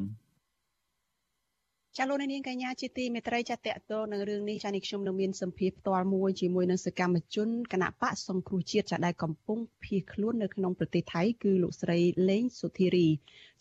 [1.99, 11.97] ចាលោកនាងកញ្ញាជាទីមេត្រីចាតតទៅនឹងរឿងនេះចានេះខ្ញុំនឹងមានសម្ភារផ្ទាល់មួយជាមួយនឹងសកម្មជនគណៈបកសង្គ្រោះជាតិចាដែលកំពុងភៀសខ្លួននៅក្នុងប្រទេសថៃគឺលោកស្រី
[12.29, 13.07] លេងសុធារី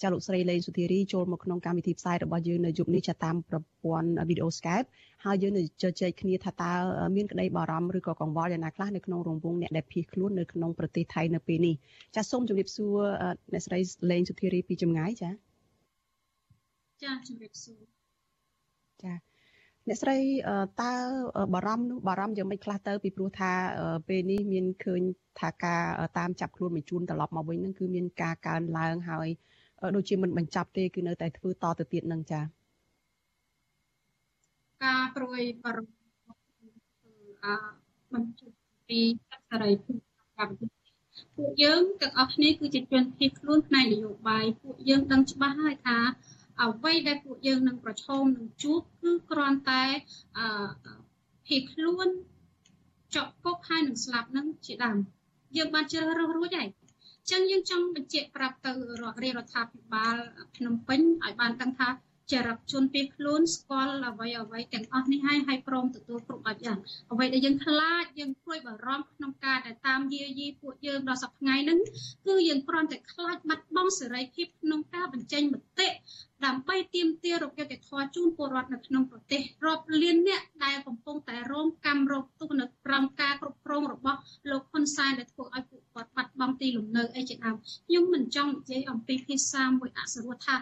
[0.03, 4.87] ចាលោកស្រីលេងសុធារីចូលមកក្នុងកម្មវិធីផ្សាយរបស់យើងនៅយប់នេះចាតាមប្រព័ន្ធវីដេអូ Skype
[5.25, 6.73] ហើយយើងនឹងជជែកគ្នាថាតើ
[7.17, 11.75] មានក្តីបារម្ភឬក៏កង្វល់យ៉ាងណាខ្លះនៅក្នុងរង្វង់អ្នកដែលភៀសខ្លួននៅក្នុងប្រទេសថៃនៅពេលនេះ
[12.17, 12.97] ចាសូមជម្រាបសួរ
[13.53, 13.79] អ្នកស្រី
[14.11, 15.31] លេងសុធារីពីចម្ងាយចា
[17.03, 17.94] ចាជម្រាបសួរ
[19.03, 19.15] ចា
[19.89, 20.17] អ្នកស្រី
[20.83, 20.93] តើ
[21.55, 23.53] បារម្ភនោះបារម្ភយ៉ាងម៉េចខ្លះទៅពីព្រោះថា
[24.09, 25.03] ពេលនេះមានឃើញ
[25.41, 25.83] ថាការ
[26.19, 29.29] តាមចាប់ខ្លួនបញ្ជូនត្រឡប់មកវិញនឹងគឺមានការកើនឡើងហើយ
[29.97, 32.45] ដូចជាមិនបញ្ចប់ទេគឺនៅតែធ្វើតទៅទៀតនឹងចា៎
[34.85, 35.95] ការព្រួយបារម្ភ
[37.45, 37.55] អឺ
[38.13, 38.53] បញ្ជូន
[38.89, 39.01] ពី
[39.49, 39.97] សេរីភាព
[40.39, 40.85] កម្មវិធី
[41.37, 45.97] ពួកយើងទាំងអស់គ្នាគឺជាជនភៀសខ្លួនផ្នែកនយោបាយពួកយើងដឹងច្បាស់ហើយថា
[46.63, 49.85] អ្វីដែលពួកយើងនឹងប្រឈមនឹងជួបគឺគ្រាន់តែ
[50.39, 50.47] អឺ
[51.47, 52.09] ភៀសខ្លួន
[53.15, 54.99] ចប់គុកហើយនឹងស្លាប់នឹងជាដើម
[55.57, 56.69] យើងបានជ្រើសរើសរួចហើយ
[57.31, 60.17] ចឹងយើងចង់បញ្ជាក់ប្រាប់ទៅរដ្ឋរដ្ឋាភិបាល
[60.57, 61.89] ភ្នំពេញឲ្យបានដឹងថា
[62.33, 66.79] ចរិតជនពីខ្លួនស្គាល់អ្វីអ្វីទាំងអស់នេះហើយហើយព្រមទទួលគ្រប់អត់យ៉ាង
[67.13, 71.79] អ្វីដែលយើងខ្លាចយើងព្រួយបារម្ភក្នុងការដែលតាមយាយីពួកយើងដល់សប្តាហ៍ហ្នឹង
[72.27, 75.89] គឺយើងគ្រាន់តែខ្លាចបាត់បង់សេរីភាពក្នុងការបញ្ចេញមតិ
[76.45, 84.19] ដើម្បីទាមទាររកយុត្តិធម៌ជូនពលរដ្ឋនៅក្នុងប្រទេសរាប់លានអ្នកដែលកំពុងតែរងកម្មរងទុក្ខនៅក្រោមការគ្រប់គ្រងរបស់
[84.51, 90.57] លោកហ៊ុនសែនដែលធ្វើឲ្យពួកគាត់បាត់បង់ទីលំនៅអីជាដើមខ្ញុំមិនចង់និយាយអំពីភាសាមួយអសរោះថា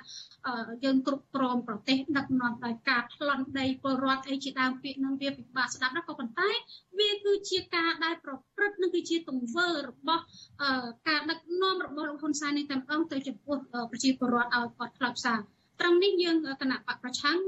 [0.85, 6.51] យើងគ្រប់គ្រងប្រទេសដឹកនាំដោយការប្លន់ដីពលរដ្ឋអីជាដើមពាក្យនឹងវាពិបាកស្ដាប់ណាស់ក៏ប៉ុន្តែ
[6.99, 10.25] វាគឺជាការដែលប្រព្រឹត្តនឹងគឺជាទង្វើរបស់
[11.09, 13.57] ការដឹកនាំរបស់លោកហ៊ុនសែននេះតែម្ដងទៅចំពោះ
[13.91, 15.35] ប្រជាពលរដ្ឋឲ្យគាត់ខ្លោចផ្សា
[15.81, 17.39] ត្រង់នេះយើងគណៈបកប្រឆាំង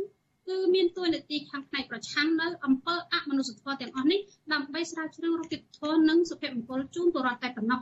[0.48, 4.20] គឺមានទួនាទីខាងផ្នែកប្រឆាំងនៅអំពើអមនុស្សធម៌ទាំងអស់នេះ
[4.52, 7.80] ដើម្បីស្រាវជ្រាវរកយុត្តិធម៌និងសុភមង្គលជូនពលរដ្ឋតែប៉ុណ្ណោះ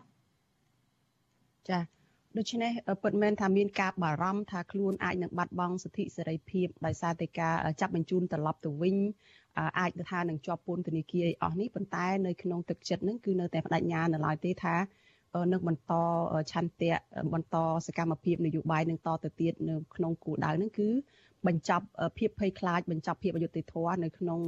[1.69, 1.92] ចា៎
[2.39, 8.97] ដូច្នេះពិតមែនថាមានការបារម្ភថាខ្លួនអាចនឹងបាត់បង់សិទ្ធិសេរីភាពដោយសារតែការចាប់បញ្ជូនត្រឡប់ទៅវិញ
[9.79, 14.77] អាចទៅថានឹងជាប់ពន្ធនាគារអីអស់នេះប៉ុន្តែនៅក្នុងទឹកចិត្តនឹងគឺនៅតែបដិញ្ញានៅឡើយទេថា
[15.53, 15.93] នឹងបន្ត
[16.53, 16.93] ឆន្ទៈ
[17.33, 20.89] បន្តសកម្មភាពនយោបាយនឹងតទៅទៀតនៅក្នុងគោលដៅនឹងគឺ
[21.47, 21.87] បញ្ចប់
[22.19, 24.41] ភាពភ័យខ្លាចបញ្ចប់ភាពអយុត្តិធម៌នៅក្នុង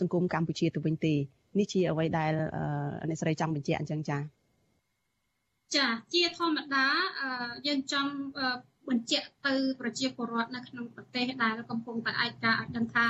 [0.00, 1.14] សង្គមកម្ពុជាទៅវិញទេ
[1.58, 2.32] នេះជាអ្វីដែល
[3.08, 4.45] អ្នកស្រីចង់បញ្ជាក់អញ្ចឹងចា៎
[5.74, 6.86] ចាជាធម្មតា
[7.66, 8.12] យើងចង់
[8.88, 13.06] បញ្ជាក់ទៅប្រជាពលរដ្ឋនៅក្នុងប្រទេសដែលកំពុងតែឯកាឲ្យដឹងថា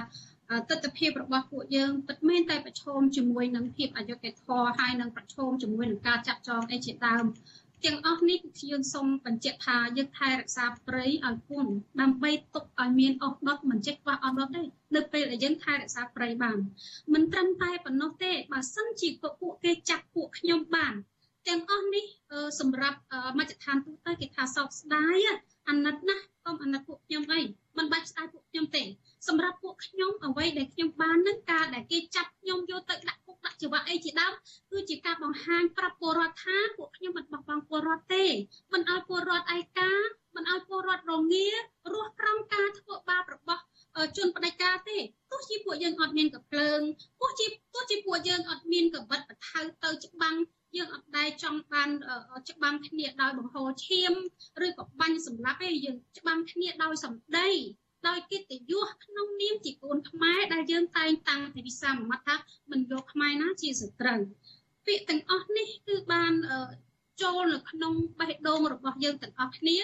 [0.69, 7.25] ទស្សនវិជ្ជារបស់ពួកយើងពិតមែនតែប្រឈមជាមួយនឹងភាពអយុត្តិធម៌ហើយនឹងប្រឈមជាមួយនឹងការចាក់ចងអីជាដើម
[7.85, 8.39] ទាំងអស់នេះ
[8.71, 14.63] យើងសូមបញ្ជាក់ថាយើងថែរក្សាព្រៃឲ្យគង់ដើម្បីទុកឲ្យមានអស់ដុតមិនចេះខ្វះអស់ដុតទេ
[14.97, 16.59] នៅពេលដែលយើងថែរក្សាព្រៃបាន
[17.13, 20.95] មិនត្រឹមតែប៉ុណ្ណោះទេបើសិនជាពួកគេចាប់ពួកខ្ញុំបាន
[21.49, 22.05] ទាំងអស់នេះ
[22.61, 22.99] សម្រាប់
[23.39, 25.19] មជ្ឈដ្ឋានទូទៅគេថាសោកស្ដាយ
[25.69, 27.41] អាណិតណាស់កុំអាណិតពួកខ្ញុំអី
[27.79, 28.83] មិនបាច់ស្ដាយពួកខ្ញុំទេ
[29.29, 34.33] សម្រាប់ពួកខ្ញុំអ្វីដែលខ្ញុំបាននឹងការដែលគេចាប់ខ្ញុំយកទៅដាក់គុកដាក់ច្បាប់អីជាដើម
[34.71, 38.25] គឺជាការបង្ហាញប្រាប់ពលរដ្ឋថាពួកខ្ញុំមិនបោះបង់ពលរដ្ឋទេ
[38.73, 39.93] មិនឲ្យពលរដ្ឋឯកា
[40.37, 43.63] មិនឲ្យពលរដ្ឋរងារស់ក្រោមការធ្វើបាបរបស់
[44.17, 44.99] ជនបដិការទេ
[45.31, 46.81] ទោះជាពួកយើងអត់មានកភ្លើង
[47.21, 50.37] ទោះជាទោះជាពួកយើងអត់មានកបិតបថៅទៅច្បាំង
[50.77, 51.91] យើងអត់ដែលចង់បាន
[52.51, 54.13] ច្បាំងគ្នាដោយបង្ហូរឈាម
[54.67, 57.51] ឬក៏បាញ់សម្លាប់ទេយើងច្បាំងគ្នាដោយសម្ដី
[58.09, 62.35] ដោយកិត្តិយសក្នុងនាមជាកូនខ្មែរដែលយើងតែងតាំងពីវិសាមមថា
[62.71, 64.21] មិនយកខ្មែរណាជាសត្រូវ
[64.87, 66.33] ពាក្យទាំងអស់នេះគឺបាន
[67.23, 69.77] ចូលនៅក្នុងបេះដូងរបស់យើងទាំងអស់គ្នា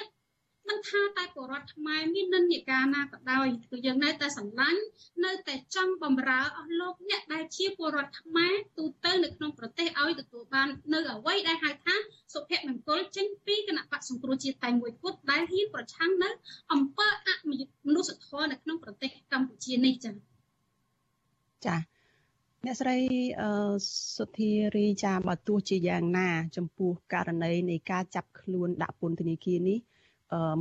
[0.68, 4.82] មិនថាតែពលរដ្ឋខ្មែរមាននិន្នាការណាក៏ដោយគឺយើងនៅតែស្រឡាញ់
[5.24, 11.94] នៅតែចង់បំរើអស់លោកអ្នកដែលជាពលរដ្ឋខ្មែរទូទៅនៅក្នុងប្រទេសឲ្យទទួលបាននៅអ្វីដែលហៅថា
[12.34, 16.30] សុភមង្គលចេញពីគណៈបកសង្គ្រោះជាតិតែមួយគត់ដែលហ៊ានប្រឆាំងនៅ
[16.72, 17.30] អំពើអ
[17.86, 20.14] មនុស្សធម៌នៅក្នុងប្រទេសកម្ពុជានេះចា៎
[21.66, 21.92] ចា៎
[22.66, 22.98] អ្នកស្រី
[24.16, 29.78] សុធារីចាបើទោះជាយ៉ាងណា ចំពោះករណីនៃការចាប់ខ្លួនដាក់ពន្ធនាគារនេះ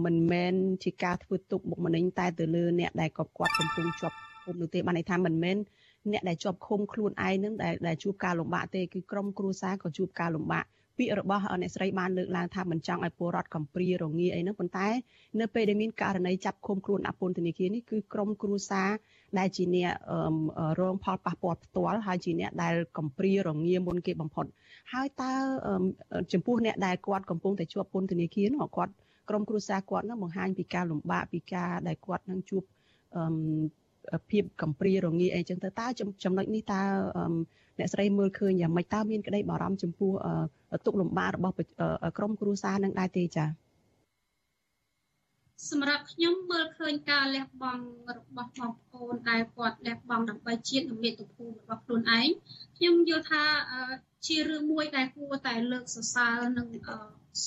[0.06, 0.54] មិនមែន
[0.84, 5.58] ជាការធ្វើទុកបុកម្នេញតែទៅលើអ្នកដែលក៏គាត់កំពុងជាប់គុំនោះទេបានន័យថាមិនមែន
[6.12, 10.66] អ្នកដែលជាប់ឃុំខ្លួនឯងនឹងដែលដែលជួបការលំបាកទេគឺក្រុមគ្រួសារក៏ជួបការលំបាក
[10.98, 14.88] ពាក្យរបស់អ្នកស្រីបានលើកឡើងថាមិនចង់ឲ្យពលរដ្ឋកំព្រារងាអីហ្នឹងប៉ុន្តែ
[15.40, 18.90] នៅពេលដែលមានករណីចាប់ឃុំខ្លួនអពន្ធនាគារនេះគឺក្រុមគ្រួសារ
[19.40, 19.92] ដែលជាអ្នក
[20.80, 24.46] រងផលប៉ះពាល់ផ្ទាល់ហើយជាអ្នកដែលកំព្រារងាមុនគេបំផុត
[24.94, 25.32] ហើយតើ
[26.34, 28.94] ចំពោះអ្នកដែលគាត់កំពុងតែជាប់ពន្ធនាគារនោះគាត់
[29.32, 32.64] ក្រុមគ្រួសារគាត់នឹងបង្ហាញពីការលំបាកពីការដែលគាត់នឹងជួប
[34.30, 35.88] ភាពកំព្រារងាអីចឹងទៅតើ
[36.24, 36.82] ចំណុចនេះតើ
[37.80, 40.12] អ្នកស្រីមើលឃើញយ៉ាងម៉េចតើមានក្តីបារម្ភចំពោះ
[40.86, 41.54] ទុកលំបាករបស់
[42.18, 43.50] ក្រុមគ្រួសារនឹងដែរទេចា៎
[45.70, 47.84] សម្រាប់ខ្ញុំមើលឃើញការលះបង់
[48.18, 52.28] របស់បងប្អូនដែលគាត់លះបង់ដើម្បីជាតិនិងមាតុភូមិរបស់ខ្លួនឯង
[52.78, 53.44] ខ្ញុំយល់ថា
[54.28, 56.68] ជារឿងមួយដែលគួរតែលើកសរសើរនិង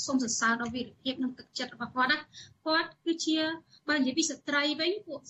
[0.04, 2.18] សូមសរសើរដល់វីរភាពនិងទឹកចិត្តរបស់គាត់ណា
[2.66, 3.38] គាត់គឺជា
[3.88, 5.20] បើនិយាយពីស្ត្រីវិញពួក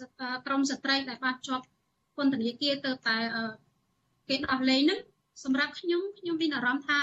[0.46, 1.64] ក្រុមស្ត្រីដែលបានជាប់
[2.16, 3.18] ពន្ធនាគារទៅតែ
[4.28, 5.00] គេដោះលែងហ្នឹង
[5.44, 7.00] សម្រាប់ខ្ញុំខ្ញុំមានអារម្មណ៍ថា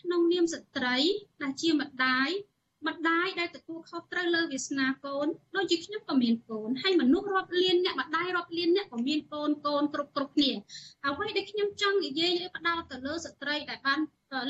[0.00, 0.96] ក្នុងនាមស្ត្រី
[1.42, 2.28] ដែលជាម្ដាយ
[2.88, 5.26] ម្ដាយដែលទទួលខុសត្រូវលើវាសនាកូន
[5.56, 10.52] ដូចជាខ្ញុំក៏មានកូនហើយមនុស្សរាប់លានអ្នកម្ដាយរាប់លានអ្នកក៏មានកូនកូនគ្រប់គ្រប់គ្នា
[11.06, 14.00] អ្វីដែលខ្ញុំចង់និយាយផ្ដោតទៅលើស្ត្រីដែលបាន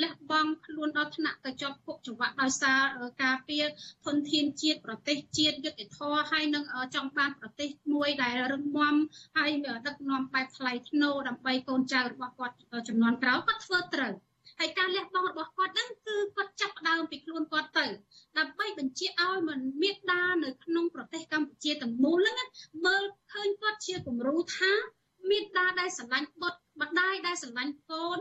[0.02, 2.80] លះបង់ខ្លួនដល់ថ្នាក់ទៅជាប់គុកចង្វាក់ដោយសារ
[3.24, 3.64] ការពារ
[4.04, 6.64] ធនធានជាតិប្រទេសជាតិយុត្តិធម៌ហើយនឹង
[6.94, 8.94] ចង់បានប្រទេសមួយដែលរឹងមាំ
[9.36, 9.50] ហើយ
[9.86, 12.54] ដឹកនាំបែបថ្លៃថ្នូរដើម្បីកូនចៅរបស់គាត់
[12.88, 14.14] ចំនួនក្រោយគាត់ធ្វើត្រូវ
[14.58, 17.86] ហើយការលះបង់របស់គាត់ហ្នឹងគឺគាត់ចាប់ផ្ដើមពីខ្លួនគាត់ទៅ
[18.38, 22.48] ដើម្បីបញ្ជាឲ្យមិនមេដានៅក្នុងប្រទេសកម្ពុជាទាំងមូលហ្នឹង
[22.86, 24.72] មើលឃើញគាត់ជាគំរូថា
[25.30, 28.18] មេដាដែលស្រឡាញ់បុត្រម្ដាយដែលស្រឡាញ់កូន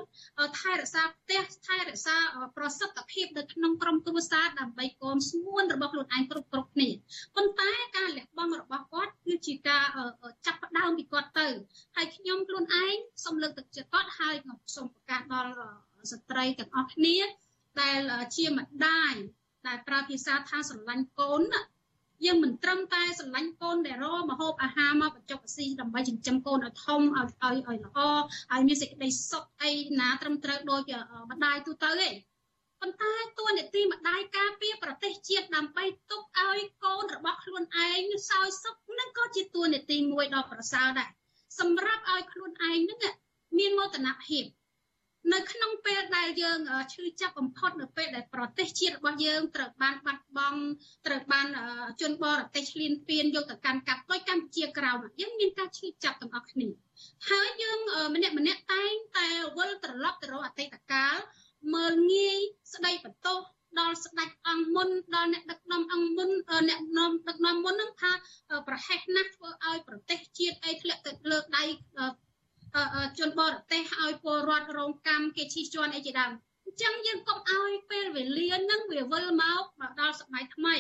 [0.60, 2.18] ថែរក្សាផ្ទះថែរក្សា
[2.58, 6.90] ប្រសិទ្ធភាពនៅក្នុងក្រុមគ្រួសារដើម្បីកូនស្ងួនរបស់ខ្លួនឯងគ្រប់គ្រប់គ្នា
[7.36, 9.86] ប៉ុន្តែការលះបង់របស់គាត់គឺជាការ
[10.46, 11.48] ចាប់ផ្ដើមពីគាត់ទៅ
[11.96, 14.36] ហើយខ្ញុំខ្លួនឯងសូមលើកទឹកចិត្តគាត់ហើយ
[14.76, 17.18] សូមប្រកាសដល់ ស្ត្រីទាំងអស់គ្នា
[17.82, 18.00] ដែល
[18.36, 19.14] ជាម្ដាយ
[19.68, 21.44] ដែលប្រើភាសាថាស្រឡាញ់កូន
[22.26, 28.00] យើងមិនត្រឹមតែស្រឡាញ់កូនដែលរមហូបអាហារមកបញ្ចុកស៊ីដើម្បីចិញ្ចឹមកូនឲ្យធំឲ្យឲ្យឲ្យល្អ
[28.54, 30.82] ឲ្យមានសេចក្តីសុខអីណាត្រឹមត្រូវដូច
[31.32, 32.10] ម្ដាយទូទៅទេ
[32.82, 41.10] ប៉ុន្តែតួនាទីម្ដាយការពារប្រទេសជាតិដើម្បីទុកឲ្យកូនរបស់ខ្លួនឯងសោយសុខនឹងក៏ជាតួនាទីមួយដ៏ប្រសើរដែរ
[41.60, 43.00] សម្រាប់ឲ្យខ្លួនឯងនឹង
[43.58, 44.44] មានមោទនភាព
[45.32, 46.60] នៅក្នុងពេលដែលយើង
[46.94, 50.62] ឈឺចាប់បំផុតនៅពេលដែលប្រទេសជាតិរបស់យើងត្រូវបានបាត់បង់
[51.08, 51.48] ត្រូវបាន
[52.02, 56.70] ជនបរទេសឈ្លានពានយកទៅកាន់កាប់ដោយកម្ពុជាក្រោមយើងមានការឈឺចាប់ទាំងអស់គ្នា
[57.30, 57.80] ហើយយើង
[58.16, 61.16] ម្នាក់ម្នាក់តែងតែវិលត្រឡប់ទៅរកអតីតកាល
[61.74, 62.38] មើលងាយ
[62.74, 63.40] ស្ដីបន្ទោស
[63.80, 66.30] ដល់ស្ដេចអង្គមុនដល់អ្នកដឹកនាំអង្គមុន
[66.70, 68.12] អ្នកនាំដឹកនាំមុននឹងថា
[68.68, 71.64] ប្រហែសណាស់ធ្វើឲ្យប្រទេសជាតិអីធ្លាក់ទៅលើដៃ
[73.20, 76.32] ជនបរទេសឲ្យពលរដ្ឋរងកម្មគេឈីជន់អីជាដើម
[76.66, 80.76] អញ្ចឹងយើងកុំឲ្យពេលវេលានឹងវាវិលមកមកដល់សម័យថ្មី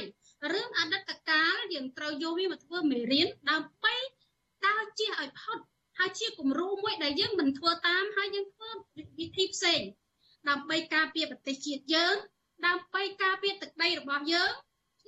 [0.52, 3.96] រឿងអតីតកាលយើងត្រូវយកវាមកធ្វើមេរៀនដើម្បី
[4.66, 5.58] ដើរជះឲ្យផុត
[5.98, 8.70] ហើយជាគំរូមួយដែលយើងមិនធ្វើតាមហើយយើងធ្វើ
[9.20, 9.82] វិធីផ្សេង
[10.50, 12.16] ដើម្បីការពារប្រទេសជាតិយើង
[12.68, 14.52] ដើម្បីការពារទឹកដីរបស់យើង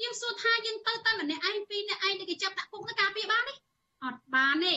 [0.02, 3.54] យើងសួរថាយើងទៅតែម្នាក់ឯងពីរនាក់ឯងដែលគេចាប់ដាក់គុកទៅការពារបានទេ
[4.04, 4.76] អត់បានទេ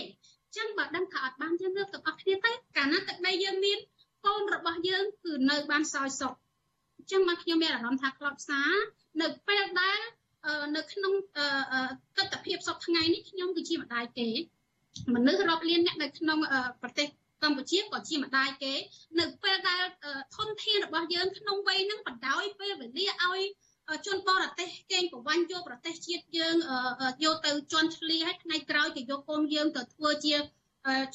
[0.56, 3.78] ចឹងបើដឹងថាអត់បានយើងលើកទាំងអស់គ្នាទៅកាលណាទឹកដីយើងមាន
[4.26, 6.34] កូនរបស់យើងគឺនៅបានសោយសុខ
[6.98, 8.72] អញ្ចឹងមកខ្ញុំមានអារម្មណ៍ថាក្លបផ្សារ
[9.22, 10.00] នៅពេលដែល
[10.76, 14.28] នៅក្នុងទស្សនភាពសពថ្ងៃនេះខ្ញុំគឺជាម្ដាយគេ
[15.14, 16.38] មនុស្សរាប់លានអ្នកនៅក្នុង
[16.82, 17.08] ប្រទេស
[17.42, 18.74] កម្ពុជាក៏ជាម្ដាយគេ
[19.20, 19.82] នៅពេលដែល
[20.36, 23.40] ធនធានរបស់យើងក្នុងវ័យហ្នឹងបដោយពេលវេលាឲ្យ
[24.06, 26.56] ជនបរទេសកេងប្រវ័ញ្ចយកប្រទេសជាតិយើង
[27.24, 30.36] យកទៅជន់ឈ្លីហើយថ្ងៃក្រោយគេយកកូនយើងទៅធ្វើជា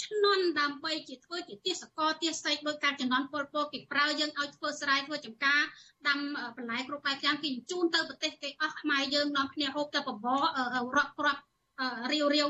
[0.03, 5.61] ឈ្នន់ដើម្បីជាធ្វើជាទេសកលទេសស័យដោយការចំនួនពលពកគេប្រើយើងឲ្យធ្វើស្រែធ្វើចំការ
[6.07, 6.19] ដាំ
[6.57, 10.43] បន្លែគ្រប់បែបយ៉ាងគេជូនទៅប្រទេសគេអស់ខ្មែរយើងនាំគ្នាហូបទៅបបរ
[10.97, 11.41] រាប់គ្រាប់
[12.11, 12.49] រាវរាវ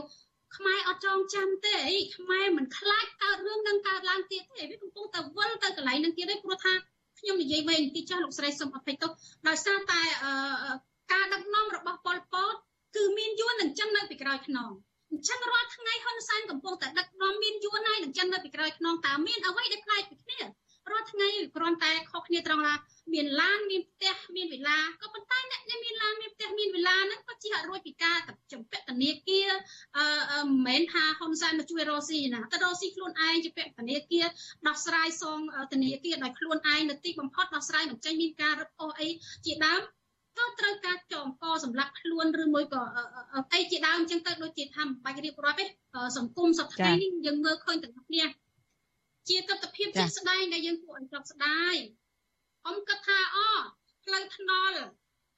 [0.58, 6.74] ខ្មែរអត់ចងចាំទេអីខ្មែរមិនខ្លាចកើតរឿងនឹងកើតឡើងទៀតទេវាកំពុងតែវិលទៅកន្លែងនឹងទៀតទេព្រោះថា
[7.24, 9.12] ខ្ញុំនិយាយវិញទីចាស់លោកស្រីសុំអភ័យទោស
[9.48, 10.02] ដោយសារតែ
[11.14, 12.56] ការដឹកនាំរបស់ប៉ុលពត
[12.96, 14.70] គឺមានយួននឹងចឹងនៅពីក្រោយខ្នង
[15.12, 20.40] អញ្ចឹងរាល់ថ្ងៃហ៊ុនសែនកំពុងតែដឹកនាំមានយួនហើយនឹងចឹងនៅពីក្រោយខ្នងតើមានអ្វីដែលខ្លាចពីគ្នា
[20.92, 22.74] រាល់ថ្ងៃគ្រាន់តែខុសគ្នាត្រង់ថា
[23.14, 28.18] មានឡានមានផ្ទះមានវិឡាក៏ប៉ុន្តែអ្នកដែលមានឡានមានផ្ទះមានវិឡាហ្នឹងក៏ជាអត់រួចពីការ
[28.54, 29.50] ចំពាក់ធនាគារ
[29.98, 30.06] អឺ
[30.46, 34.26] មិនមែនថាហ៊ុនសែនមកជួយរកស៊ីណាទៅរកស៊ីខ្លួនឯងជាពាក់ធនាគារ
[34.68, 35.40] ដោះស្រាយសង
[35.74, 39.10] ធនាគារដោយខ្លួនឯងនៅទីបំផុតដោះស្រាយមិនចេញមានការរឹបអូសអី
[39.46, 39.82] ជាដើម
[40.38, 42.82] ក៏ត្រូវការចងកសម្រាប់ខ្លួនឬមួយក៏
[43.54, 45.66] អីជាដើមអញ្ចឹងទៅដូចជាថាមិនបាច់រៀបរាប់ទេ
[46.18, 48.24] សង្គមសប្តាហ៍នេះយើងមើលឃើញទាំងគ្នា
[49.30, 51.76] ជាទស្សនវិជ្ជាជាក់ស្ដែងដែលយើងគួរឲ្យចប់ស្ដាយ
[52.66, 53.38] អ៊ំគិតថាអ
[54.04, 54.80] ផ្លូវថ្នល់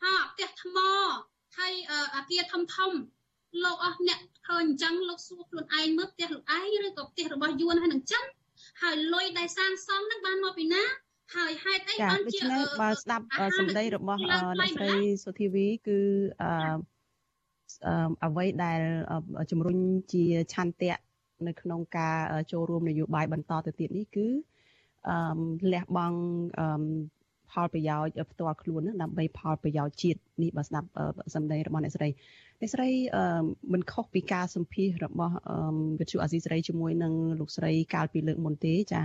[0.04, 0.78] ហាផ្ទះថ្ម
[1.58, 1.74] ហើយ
[2.16, 2.92] អាគារធំធំ
[3.64, 8.26] លោកអស់អ្នកឃើញអញ្ចឹងលោកសួរខ្លួនឯងមើលផ្ទះលោកឯងឬក៏ផ្ទះរបស់យួនហើយនឹងចឹង
[8.82, 10.84] ហើយលុយដែលសាងសង់នឹងបានមកពីណា
[11.36, 12.40] ហើយហេតុអីបានជា
[12.82, 13.26] បើស្ដាប់
[13.60, 14.42] សម្ដីរបស់អ្នក
[14.76, 16.00] ស្រីសុធីវីគឺ
[16.42, 16.50] អឺ
[18.26, 18.82] អ្វីដែល
[19.52, 19.78] ជំរុញ
[20.14, 20.24] ជា
[20.54, 20.98] ឆន្ទៈ
[21.48, 22.18] នៅក្នុងការ
[22.52, 24.28] ចូលរួមនយោបាយបន្តទៅទៀតនេះគឺ
[25.10, 25.18] អឺ
[25.74, 26.20] លះបង់
[26.60, 26.66] អឺ
[27.56, 30.88] ផលប្រយោជន៍ផ្ទាល់ខ្លួននឹងដើម្បីផលប្រយោជន៍ជាតិនេះបើស្ដាប់
[31.36, 32.10] សម្ដីរបស់អ្នកស្រី
[32.60, 32.90] អ្នកស្រី
[33.74, 35.36] មិនខុសពីការសម្ភាសរបស់
[36.00, 39.02] វិទ្យុអាស៊ីសេរីជាមួយនឹងលោកស្រីកាលពីលើកមុនទេចា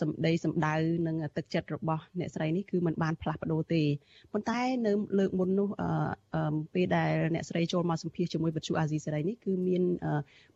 [0.00, 0.74] សម្ដីសម្ដៅ
[1.06, 3.82] និងទឹកចិត្តរបស់អ្នកស្រីនេះគឺมันបានផ្លាស់ប្ដូរទេ
[4.32, 5.68] ប៉ុន្តែនៅលើកមុននោះ
[6.74, 9.82] ពេលដែលអ្នកស្រីចូលមកសម្ភាសជាមួយវិទ្យុអាស៊ីសេរីនេះគឺមាន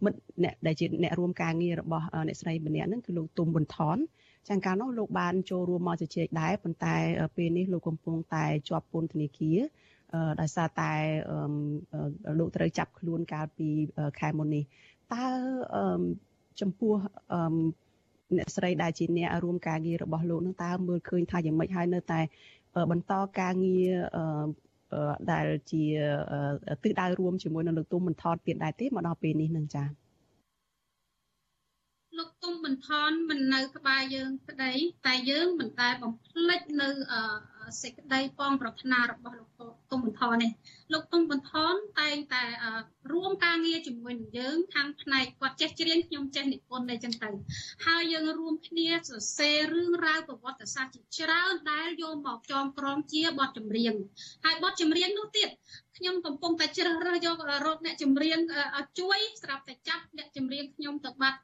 [0.05, 3.99] មិត្តអ្នកដែលជាអ្នករួមការងាររបស់អ្នកស្រីម្នាក់ហ្នឹងគឺលោកទុំប៊ុនថន
[4.49, 6.95] ចាកាលនោះលោកបានចូលរួមមកជជែកដែរប៉ុន្តែ
[7.37, 9.59] ពេលនេះលោកកំពុងតែជាប់ពន្ធនាគារ
[10.41, 10.93] ដោយសារតែ
[12.39, 13.69] លោកត្រូវចាប់ខ្លួនកាលពី
[14.21, 14.65] ខែមុននេះ
[15.13, 15.25] តើ
[16.61, 16.95] ចំពោះ
[18.37, 22.21] អ្នកស្រីដែលជាអ្នករួមការងាររបស់លោកនឹងតើមើលឃើញថាយ៉ាងម៉េចហើយនៅតែ
[22.91, 23.91] បន្តការងារ
[25.33, 25.85] ដែលជា
[26.83, 30.06] ទិសដៅរួមជាមួយនឹងលោកទុំមិនថតទៀតដែរទេមកដល់ពេលនេះនឹងចា៎
[32.19, 34.73] លោកទុំបន្ថនមិននៅក្បែរយើងក្តី
[35.07, 36.89] តែយើងមិនដែលបំភ្លេចនៅ
[37.83, 39.51] សេចក្តីបងប្រាថ្នារបស់លោក
[39.91, 40.51] ទុំបន្ថននេះ
[40.93, 42.45] លោកទុំបន្ថនតែងតែ
[43.13, 47.31] រួមការងារជាមួយនឹងយើងខាងផ្នែកគាត់ចេះច្រៀងខ្ញុំចេះនិពន្ធអីចឹងទៅ
[47.87, 53.95] ហើយយើងរួមគ្នាសរសេររឿងរ៉ាវប្រវត្តិសាស្ត្រជាច្រើនដែលយកមកចងក្រងជាបទចម្រៀង
[54.45, 55.49] ហើយបទចម្រៀងនោះទៀត
[55.99, 58.39] ខ្ញុំកំពុងតែជ្រើសរើសយករកអ្នកចម្រៀង
[58.99, 61.41] ជួយស្រាប់តែចាប់អ្នកចម្រៀងខ្ញុំទៅបាត់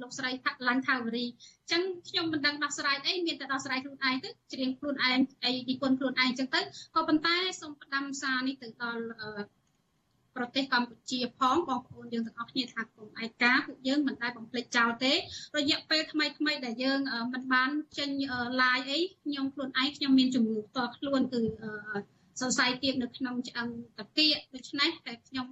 [0.00, 6.60] លោកស្រីផាក់ឡាញ់ថាវរីអញ្ចឹងខ្ញុំមិនដឹងដោះស្រាយអីមានតែដោះស្រាយខ្លួនឯងទៅច្រៀងខ្លួនឯងអីនិពន្ធខ្លួនឯងអញ្ចឹងទៅ
[6.94, 9.02] ក៏ប៉ុន្តែសូមផ្ដាំសារនេះទៅដល់
[10.36, 15.12] ប្រទេសកម្ពុជាផងបងប្អូនយើងទាំងអស់គ្នាថាគុំឯកាពួកយើងមិនដែលបំភ្លេចចោលទេ
[15.56, 17.00] រយៈពេលថ្មីថ្មីដែលយើង
[17.32, 18.10] មិនបានចេញ
[18.60, 21.40] live អីខ្ញុំខ្លួនឯងខ្ញុំមានជំងឺផ្ទាល់ខ្លួនគឺ
[22.40, 23.68] សរសៃទៀតនៅក្នុងឆ្អឹង
[23.98, 25.46] តាគៀកដូច្នេះតែខ្ញុំ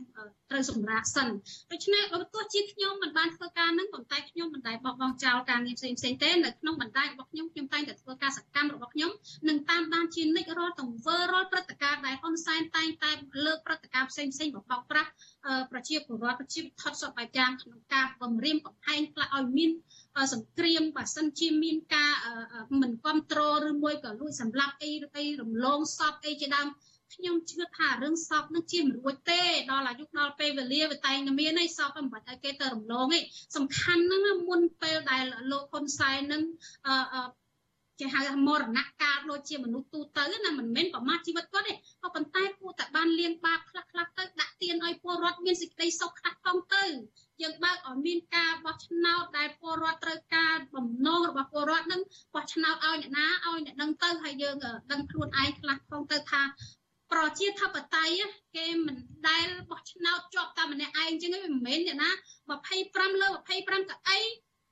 [0.50, 1.28] ត្រូវសម្រាកសិន
[1.72, 9.10] ដូច្នេះបើទោះជាខ្ញុំមិនបានធ្វើការនឹងប៉ុន្តែខ្ញុំមិនដែលបោះបង់ចោលការងារផ្សេងផ្សេងទេនៅក្នុងបណ្ដាញរបស់ខ្ញុំខ្ញុំតែងតែធ្វើការសកម្មរបស់ខ្ញុំ
[9.48, 13.12] និងតាមដានជានិច្ចរាល់ទង្វើរាល់ព្រឹត្តិការណ៍ដែលហ៊ុនសែនតែងតែ
[13.44, 15.10] លើកព្រឹត្តិការណ៍ផ្សេងផ្សេងបបោកប្រាស់
[15.72, 19.70] ប្រជាពលរដ្ឋប្រជាថតសពបែបយ៉ាងក្នុងការបំរាមកំហែងខ្លះឲ្យមាន
[20.32, 22.12] សង្គ្រាមបើសិនជាមានការ
[22.80, 26.68] មិនគ្រប់គ្រងឬមួយក៏លួចសម្លាប់អីឬអីរំលងសពអីជាដើម
[27.14, 33.22] ខ្ញុំជឿថារឿងសពនឹងជាមិនរួចទេដល់អាយុដល់ពេលវេលាវាតែងតែមានឯសពមិនបាច់ឲ្យគេទៅរំលងឯង
[33.56, 36.42] សំខាន់ហ្នឹងមុនពេលដែលលោកហ៊ុនសែននឹង
[36.86, 37.28] អឺ
[38.00, 46.84] គេហៅថាមរណកាលដូចជាមនុស្សទូទៅណាមិនមែនប្រមាថជីវិតគាត់ទេក៏ប៉ុន្តែគួរតែបានលៀងបាបខ្លះខ្លះទៅដាក់ទានឲ្យពលរដ្ឋមានសេចក្តីសុខខ្លះផងទៅ
[47.42, 52.02] យើងបើកឲ្យមានការបោះឆ្នោតដែលពលរដ្ឋត្រូវការបំណងរបស់ពលរដ្ឋនឹង
[52.34, 54.56] បោះឆ្នោតឲ្យអ្នកណាឲ្យអ្នកដឹងទៅហើយយើង
[54.92, 56.42] ដឹងខ្លួនឯងខ្លះផងទៅថា
[57.12, 58.22] ប្រជាធិបតេយ្យ
[58.56, 58.96] គេមិន
[59.28, 62.10] ដែលបោះឆ្នោតជាប់តែម្នាក់ឯងអញ្ចឹងមិនមែនអ្នកណា
[62.66, 63.28] 25លើ
[63.62, 64.18] 25កៅ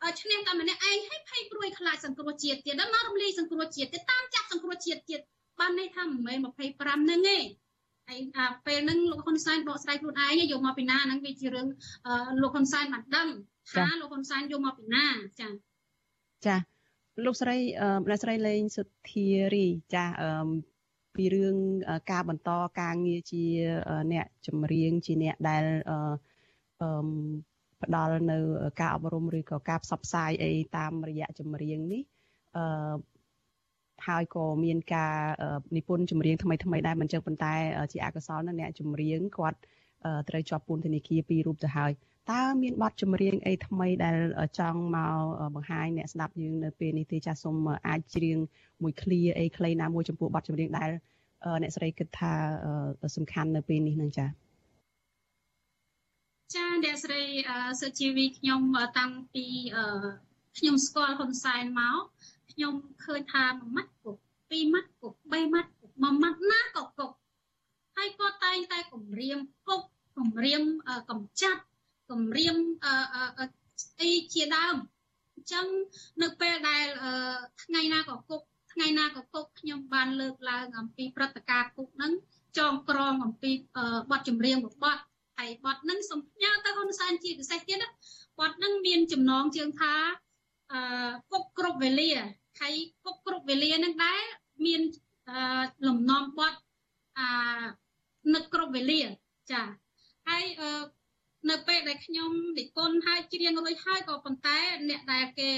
[0.04, 5.20] អីឈ្នះតែម្នាក់ឯងហើយភ័យព្រួយខ្លាចសង្គ្រោះជាតិទៀតដល់មករំលាយសង្គ្រោះជាតិទៀតតាមចាប់សង្គ្រោះជាតិទៀត
[5.60, 6.38] បានន័យថាមិនមែន
[6.74, 7.38] 25នឹងទេ
[8.10, 8.22] ហើយ
[8.66, 11.66] ពេលហ្នឹងលោកហ៊ុនសែនបកស្រាយខ្លួនឯងយកមកពីណាហ្នឹងវាជារឿង
[12.42, 13.28] លោកហ៊ុនសែនបានដឹង
[13.72, 15.06] ថាលោកហ៊ុនសែនយកមកពីណា
[15.40, 15.48] ចា
[16.46, 16.56] ចា
[17.24, 17.56] លោកស្រី
[18.08, 20.04] អ្នកស្រីលេងសុធារីចា
[21.14, 21.56] ពីរឿង
[22.10, 22.50] ការបន្ត
[22.80, 23.44] ការងារជា
[24.12, 26.90] អ្នកចម្រៀងជាអ្នកដែលអឺ
[27.82, 28.38] ផ្ដល់នៅ
[28.80, 32.02] ការអប់រំឬក៏ការផ្សព្វផ្សាយអីតាមរយៈចម្រៀងនេះ
[32.56, 32.64] អឺ
[34.06, 35.14] ហើយក៏មានការ
[35.76, 37.54] និពន្ធចម្រៀងថ្មីថ្មីដែរមិនចឹងប៉ុន្តែ
[37.92, 39.58] ជាអកុសលនៅអ្នកចម្រៀងគាត់
[40.28, 41.92] ត្រូវជាប់ពន្ធនាគារពីររូបទៅហើយ
[42.30, 44.16] តើមានបទចម្រៀងអីថ្មីដែល
[44.58, 45.16] ចង់មក
[45.54, 47.56] បង្ហាញអ្នកស្ដាប់យើងនៅពេលនេះទេចាសសូម
[47.88, 48.38] អាចច្រៀង
[48.82, 50.90] មួយឃ្លាអីខ្លីណាមួយចំពោះបទចម្រៀងដែល
[51.62, 52.32] អ្នកស្រីគិតថា
[53.16, 54.28] សំខាន់នៅពេលនេះនឹងចា៎
[56.54, 57.22] ចាអ្នកស្រី
[57.80, 58.60] សុជីវីខ្ញុំ
[58.98, 59.46] តាំងពី
[60.58, 62.02] ខ្ញុំស្គាល់ហ៊ុនសែនមក
[62.52, 62.74] ខ្ញុំ
[63.04, 64.16] ឃើញថាមួយម៉ាត់គុក
[64.50, 67.12] ពីរម៉ាត់គុកបីម៉ាត់គុកមួយម៉ាត់ណាក៏គុក
[67.96, 69.38] ហើយគាត់តែងតែគម្រាម
[69.68, 69.82] គុក
[70.16, 70.62] គម្រាម
[71.10, 71.62] កំចាត់
[72.10, 72.56] គម្រាម
[74.00, 74.76] អីជាដើម
[75.34, 75.66] អញ្ចឹង
[76.22, 76.84] នៅពេលដែល
[77.62, 78.40] ថ្ងៃណាក៏គុក
[78.72, 82.12] ថ្ងៃណាក៏គុកខ្ញុំបានលើកឡើងអំពីព្រឹត្តិការណ៍គុកហ្នឹង
[82.58, 83.50] ចងក្រងអំពី
[84.10, 84.98] បទចម្រៀងរបស់បទ
[85.38, 87.78] ហើយបទហ្នឹងសំផ្ញើទៅហ៊ុនសែនជាពិសេសទៀត
[88.38, 89.94] បទហ្នឹងមានចំណងជើងថា
[90.72, 90.80] អឺ
[91.32, 92.10] គុកគ្រប់វេលា
[92.60, 94.20] ហើយគុកគ្រប់វេលាហ្នឹងដែរ
[94.66, 94.80] មាន
[95.86, 96.54] លំនាំបទ
[97.18, 97.28] អា
[98.34, 99.00] នឹកគ្រប់វេលា
[99.52, 99.62] ចា
[100.28, 100.70] ហើយអឺ
[101.50, 104.58] នៅពេលដែលខ្ញុំនិពន្ធហើយច្រៀងរួចហើយក៏ប៉ុន្តែ
[104.88, 105.50] អ្នកដែលគេ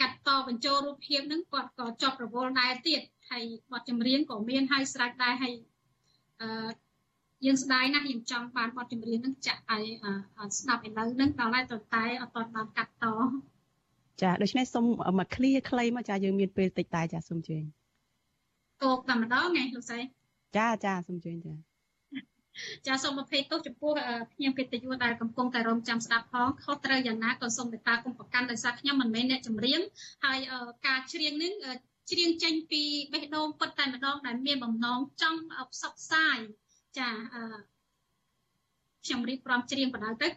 [0.00, 3.00] កាត់តបញ្ចូលរូបភាពហ្នឹងគាត់ក៏ចប់រវល់ដែរទៀត
[3.30, 5.54] ហើយបទចម្រៀងក៏មានហើយស្រេចដែរហើយ
[6.40, 6.70] អឺ
[7.44, 9.84] យើងស្ដាយណាស់យើងចង់បានបទចម្រៀងហ្នឹងចាក់ឲ្យ
[10.58, 13.06] ស្ដាប់ឥឡូវហ្នឹងដល់ហើយតតែអត់បានកាត់ត
[14.22, 14.84] ចាដូច្នេះសូម
[15.18, 17.64] មកឃ្លាខ្លីមកចាយើងមានពេលតិចតែចាសូមជើញ
[18.82, 20.00] តោកតែម្ដងឯងលោកស្រី
[20.56, 21.54] ចាចាសូមជើញចា
[22.86, 23.92] ចាសូមអភ័យទោសចំពោះ
[24.32, 29.80] ភ្ញៀវកិត្តិយសដែលកំពុងតែរងចាំស្ដាប់ផងខុសត្រូវយ៉ាងណាក៏សូមមេត្តាគុំប្រកាន់ដោយសារខ្ញុំមិនមែនអ្នកចម្រៀង
[30.24, 30.38] ហើយ
[30.86, 31.52] ការច្រៀងនេះ
[32.10, 32.82] ច្រៀងចេញពី
[33.12, 35.40] បេះដូងពិតតែម្ដងដែលមានបំណងចង់
[35.72, 36.38] ផ្សព្វផ្សាយ
[36.98, 37.10] ចា
[39.04, 40.28] ខ្ញុំរៀបព្រមច្រៀងបណ្ដោយទៅ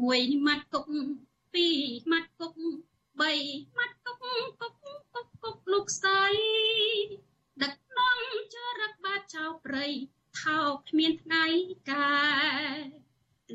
[0.00, 0.84] មួយម៉ាត់គុក
[1.54, 1.78] ពីរ
[2.10, 2.52] ម៉ាត់គុក
[3.20, 3.32] បី
[3.76, 4.16] ម៉ាត់គុក
[4.60, 4.74] គុក
[5.14, 6.26] គុកគុកលោកស្រី
[7.62, 8.18] ដឹកនាំ
[8.54, 9.86] ចរិតបាចោព្រៃ
[10.40, 11.44] ថោកគ្មានថ្ងៃ
[11.90, 12.16] កែ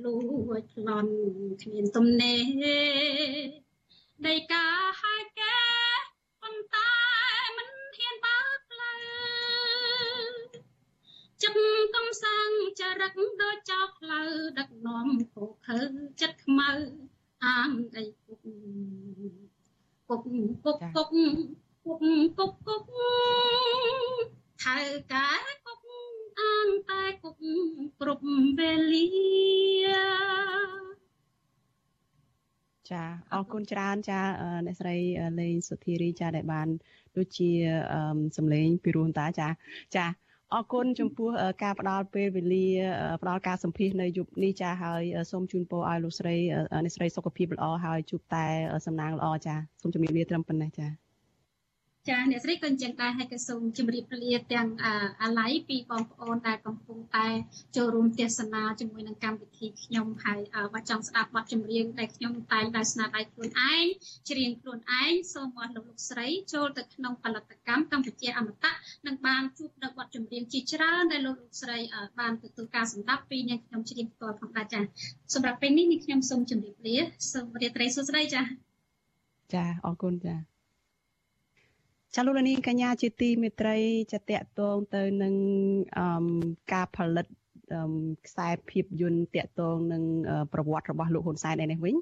[0.04, 0.18] លួ
[0.60, 1.14] ចប្លន់
[1.62, 3.68] គ្មានទំនេរ
[4.28, 4.67] ដីកា
[20.96, 21.08] គុក
[21.86, 22.02] គុក
[22.38, 23.08] គុកគុកគុ
[24.24, 24.28] ក
[24.64, 24.78] ថៅ
[25.12, 25.30] កា
[25.66, 25.80] គុក
[26.40, 27.36] អានតែគុក
[28.00, 28.24] គ្រប់
[28.58, 29.06] វេលា
[32.92, 34.20] ចាអរគុណច្រើនចា
[34.66, 34.96] អ្នកស្រី
[35.40, 36.68] លេងសុធារីចាដែលបាន
[37.18, 37.50] ដូចជា
[38.38, 39.48] សម្លេងពីរោះតាចា
[39.96, 40.06] ចា
[40.56, 41.30] អរគុណចំពោះ
[41.64, 42.68] ការផ្ដល់ពេលវេលា
[43.22, 46.36] ផ្ដល់ការសម្ភាសនៅយប់នេះចាហើយសូមជូនពរឲ្យលោកស្រី
[46.84, 48.46] អ្នកស្រីសុខភាពល្អហើយជួបតែ
[48.86, 51.07] សំណាងល្អចាសូមជំរាបលាត្រឹមប៉ុណ្ណេះចា
[52.10, 54.68] ចាអ្នកស្រីក៏អញ្ចឹងដែរហើយក៏សូមជម្រាបលាទាំង
[55.22, 57.28] អាឡ័យពីបងប្អូនដែលកំពុងតែ
[57.76, 60.40] ចូលរួមទេសនាជាមួយនឹងកម្មវិធីខ្ញុំហើយ
[60.74, 63.86] បើចង់ស្ដាប់បទចម្រៀងដែលខ្ញុំតែងតែស្នាដៃខ្លួនឯង
[64.30, 68.74] ច្រៀងខ្លួនឯងសូមអរលោកលោកស្រីចូលទៅក្នុងផលិតកម្មកម្ពុជាអមតៈ
[69.08, 71.78] នឹងបានជួបនៅបទចម្រៀងជាច្រើនដែលលោកលោកស្រី
[72.20, 74.82] បានទទួលការសម្ដាប់ពីអ្នកខ្ញុំច្រៀងផ្ទាល់ផងដែរចា
[75.34, 76.98] សម្រាប់ពេលនេះនេះខ្ញុំសូមជម្រាបលា
[77.34, 78.42] សូមរាត្រីសួស្តីចា
[79.54, 80.57] ចាអរគុណចា
[82.20, 83.78] ចាលោកនាងកញ្ញាជាទីមេត្រី
[84.12, 85.36] ចាតកតងទៅនឹង
[86.74, 87.26] ការផលិត
[88.28, 90.04] ខ្សែភាពយន្តតកតងនឹង
[90.54, 91.96] ប្រវត្តិរបស់លោកហ៊ុនសែនឯនេះវិញ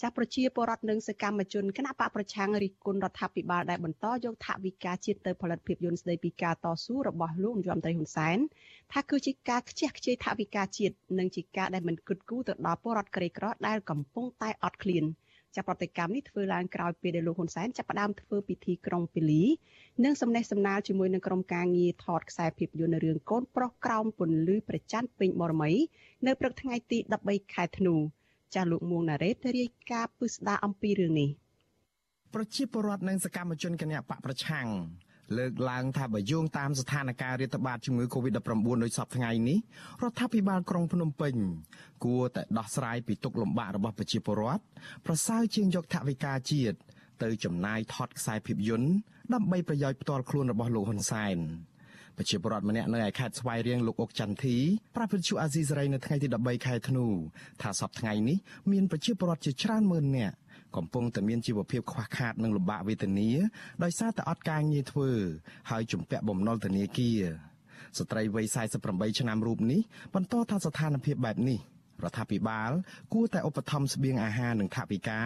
[0.00, 8.38] ចាស់ប្រជាពលរដ្ឋនិងសកម្មជនគណៈបកប្រឆាំងរិះគន់រដ្ឋាភិបាលដែលបន្តយកថវិកាជាតិទៅផលិតភាពយន្តស្ដីពីការតស៊ូរបស់លោកនាយរដ្ឋមន្ត្រីហ៊ុនសែន
[8.92, 15.04] ថាគឺជាការខ្ជះខ្ជាយថវិកាជាតិនិងជាការដែលមិនគិតគូរទៅដល់ពលរដ្ឋក្រីក្រដែលកំពុងតែអត់ឃ្លាន។
[15.56, 19.42] ចាប់ប្រតិកម្មនេះធ្វើឡើងក្រោយពេលដែលលោកហ៊ុនសែនចាប់ផ្ដើមធ្វើពិធីក្រុងពេលី
[20.04, 25.72] និងសំណេះសំណាលជាមួយនឹងក្រុមការងារថតខ្សែភាពយន្តនៅរឿងកូនប្រុសក្រោមពន្លឺប្រច័ណ្ឌពេញបរមី
[26.26, 27.94] នៅព្រឹកថ្ងៃទី13ខែធ្នូ
[28.54, 31.30] ចាស់លោកមួងណារ៉េតរាយការណ៍ពឹស្ដារអំពីរឿងនេះ
[32.34, 34.66] ប្រជាពលរដ្ឋនិងសកម្មជនគណបកប្រឆាំង
[35.36, 39.58] លើកឡើងថាបើយោងតាមស្ថានភាពរាតត្បាតជំងឺ Covid-19 ដោយសពថ្ងៃនេះ
[40.02, 41.34] រដ្ឋាភិបាលក្រុងភ្នំពេញ
[42.04, 44.62] គួរតែដោះស្រាយពីទុកលំបាករបស់ប្រជាពលរដ្ឋ
[45.06, 46.76] ប្រសើរជាងយកថវិកាជាតិ
[47.22, 48.90] ទៅចំណាយថតខ្សែភាពយន្ត
[49.34, 51.38] ដើម្បីប្រយោជន៍ផ្ទាល់ខ្លួនរបស់លោកហ៊ុនសែន
[52.16, 54.56] ប្រជាពលរដ្ឋម្នាក់នៅឯខេត្តស្វាយរៀងលោកអុកចន្ទធី
[54.96, 57.06] ប្រាប់វិទ្យុអាស៊ីសេរីនៅថ្ងៃទី13ខែធ្នូ
[57.62, 58.36] ថាសប្តាហ៍នេះ
[58.72, 60.36] មានប្រជាពលរដ្ឋជាច្រើនម៉ឺននាក់
[60.76, 63.30] កំពុងតែមានជីវភាពខ្វះខាតនិងលំបាកវេទនា
[63.82, 65.10] ដោយសារតែអត់ការងារធ្វើ
[65.70, 67.22] ហើយជំពាក់បំណុលធនាគារ
[67.98, 68.46] ស្ត្រីវ័យ
[68.82, 69.80] 48ឆ្នាំរូបនេះ
[70.14, 71.58] បន្តថាស្ថានភាពបែបនេះ
[72.04, 72.70] រដ្ឋាភិបាល
[73.12, 75.20] គួរតែឧបត្ថម្ភស្បៀងអាហារនិងថវិកា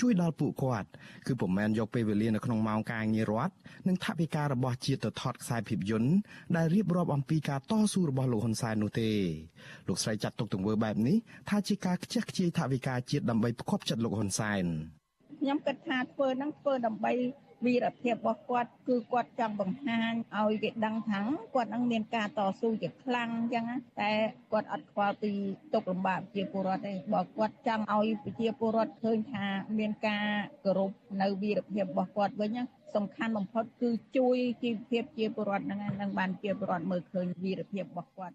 [0.00, 0.88] ជួយដល់ពួកគាត់
[1.26, 3.52] គឺពុំមែនយកពេលវេលានៅក្នុងម៉ោងការងាររដ្ឋ
[3.88, 6.12] និងថវិការបស់ជាតិទៅថតខ្សែភាពយន្ត
[6.56, 9.10] ដែលរៀបរាប់អំពីការតស៊ូរបស់លោកហ៊ុនសែននោះទេ
[9.88, 11.16] លោកស្រីចាត់ទុកទង្វើបែបនេះ
[11.48, 14.64] ថាជាការខ្ជះខ្ជាយថវិកាជាតិដើម្បីផ្គប់ចិត្តលោកហ៊ុនសែន
[15.40, 17.12] ខ្ញុំគិតថាធ្វើហ្នឹងធ្វើដើម្បី
[17.64, 21.20] វីរភាពរបស់គាត់គឺគាត់ចង់បង្ហាញឲ្យគេដឹងថា
[21.54, 23.66] គាត់នឹងមានការតស៊ូជាខ្លាំងអញ្ចឹង
[24.00, 24.10] តែ
[24.52, 25.30] គាត់អត់ខ្វល់ពី
[25.72, 29.44] ទុកលំបាកប្រជាពលរដ្ឋទេបើគាត់ចង់ឲ្យប្រជាពលរដ្ឋឃើញថា
[29.78, 30.26] មានការ
[30.64, 30.90] គោរព
[31.22, 32.58] នៅវីរភាពរបស់គាត់វិញ
[32.94, 38.34] សំខាន់បំផុតគឺជួយជីវភាពជាពលរដ្ឋហ្នឹងនឹងបានជាពលរដ្ឋមើលឃើញវីរភាពរបស់គាត់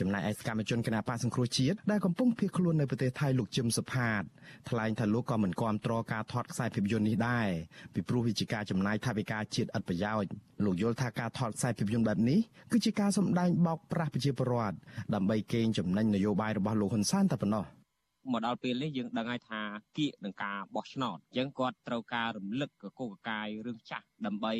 [0.00, 4.22] ចំណែកឯសកម្មជនគណបកសង្គ្រោះជាតិដែលកំពុងភៀសខ្លួននៅប្រទេសថៃលោកជឹមសុផាត
[4.68, 7.48] ថ្លែងថាលោកក៏មិនគាំទ្រការថតខ្សែភាពយន្តនេះដែរ
[7.94, 10.30] ពីព្រោះវាជាការចំណាយថវិកាជាតិឥតប្រយោជន៍
[10.64, 12.38] លោកយល់ថាការថតខ្សែភាពយន្តបែបនេះ
[12.72, 14.76] គឺជាការសម្ដែងបោកប្រាស់ប្រជាពលរដ្ឋ
[15.14, 17.66] ដើម្បីកេងចំណេញនយោបាយរបស់លោកហ៊ុនសែនតែប៉ុណ្ណោះ។
[18.32, 19.60] មកដល់ពេលនេះយើងដឹងហើយថា
[19.98, 24.52] គៀកនឹងការបោះឆ្នោតអញ្ចឹងគាត់ត្រូវការរំលឹកកកកកាយរឿងចាស់ដើម្បី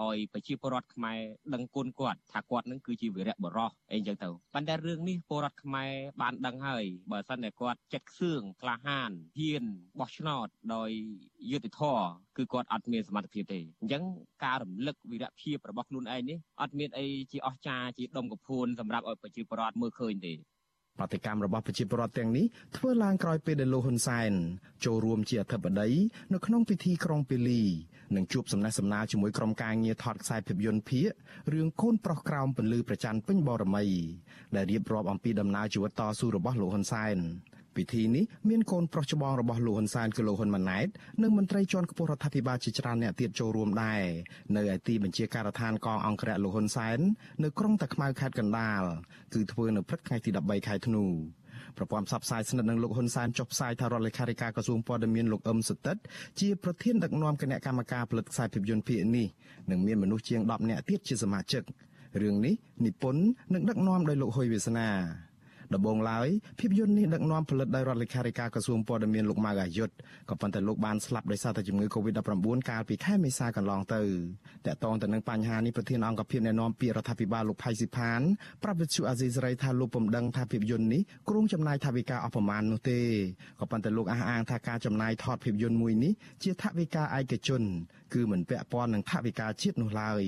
[0.00, 1.20] ឲ្យប្រជាពលរដ្ឋខ្មែរ
[1.54, 5.92] ដឹងគុណគាត់ថាគាត់នឹងគឺជាវីរៈបរោះអីចឹងទៅប៉ុន្តែរឿងនេះពលរដ្ឋខ្មែរ
[6.22, 9.64] បានដឹងហើយបើសិនតែគាត់ចិត្តខ្សឿងក្លាហានហ៊ាន
[10.00, 10.90] បោះឆ្នោតដោយ
[11.52, 14.02] យុត្តិធម៌គឺគាត់អត់មានសមត្ថភាពទេអញ្ចឹង
[14.44, 20.34] ការរំលឹកវីរៈភាពរបស់ខ្លួនឯងនេះអត់មានអីជាអស្ចារ្យជាដុំកពួនសម្រាប់ឲ្យប្រជាពលរដ្ឋមើលឃើញទេ
[20.98, 24.32] ប្រតិកម្មរបស់ប្រជាពលរដ្ឋទាំងនេះធ្វើឡើងក្រោយពេលដែលលោកហ៊ុនសែន
[24.84, 25.90] ចូលរួមជាអធិបតី
[26.32, 27.62] នៅក្នុងពិធីក្រុងពេលី
[28.16, 31.08] នឹងជួបសំណេះសំណាលជាមួយក្រុមការងារថតខ្សែភាពយន្តភាគ
[31.52, 33.84] រឿងកូនប្រុសក្រោមពន្លឺប្រច័នពេញបរមី
[34.56, 37.18] ដែលរៀបរាប់អំពីដំណើរជីវិតតស៊ូរបស់លោកហ៊ុនសែន
[37.76, 40.88] ពិធីនេះមានកូនប្រុសច្បងរបស់លោកហ៊ុនសែនគឺលោកហ៊ុនម៉ាណែត
[41.22, 44.02] និងមន្ត្រីជាន់ខ្ពស់រដ្ឋាភិបាលជាច្រើនអ្នកទៀតចូលរួមដែរ
[44.56, 46.98] នៅឯទីបញ្ជាការដ្ឋានកងអង្គរៈលោកហ៊ុនសែន
[47.42, 48.82] នៅក្រុងតាខ្មៅខេត្តកណ្ដាល
[49.34, 51.04] គឺធ្វើនៅព្រឹកថ្ងៃទី13ខែធ្នូ
[51.76, 55.96] ប្រព័ន្ធផ្សព្វផ្សាយស្និទ្ធនឹងលោកហ៊ុនសែនចុះផ្សាយថារដ្ឋលេខាធិការក្រសួងព័ត៌មានលោកអឹមសុតិត
[56.40, 59.26] ជាប្រធានដឹកនាំគណៈកម្មការផលិតខ្សែភាពយន្តភាគនេះ
[59.70, 61.62] និងមានមនុស្សជាង10នាក់ទៀតជាសមាជិក
[62.22, 62.54] រឿងនេះ
[62.84, 64.88] និពន្ធនិងដឹកនាំដោយលោកហ៊ុយវាសនា
[65.74, 66.28] ដំបូងឡើយ
[66.60, 69.94] ភាពយន្តនេះដឹកនាំផលិតដោយរដ្ឋលេខាធិការក្រសួងព័ត៌មានលោកម៉ៅអាយុទ្ធ
[70.30, 74.02] ក៏ប៉ុន្តែលោកបានស្លាប់ដោយសារតែជំងឺ Covid-19 កាលពីខែមេសាកន្លងទៅ
[74.66, 78.20] តកតងទៅនឹងបញ្ហានេះប្រធានអង្គភិបអ្នកណែនាំពាក្យរដ្ឋាភិបាលលោកផៃស៊ីផាន
[78.62, 83.00] ប្រាប់វិទ្យុអាស៊ីសេរីថាលោកពំដឹងថាភាពយន្តនេះគ្រោងចំណាយថវិកាអស់ប្រមាណនោះទេ
[83.60, 86.12] ក៏ប៉ុន្តែលោកអះអាងថាការចំណាយថតភាពយន្តមួយនេះ
[86.42, 87.62] ជាថវិកាឯកជន
[88.14, 90.24] គឺមិនពាក់ព័ន្ធនឹងថវិកាជាតិនោះឡើយ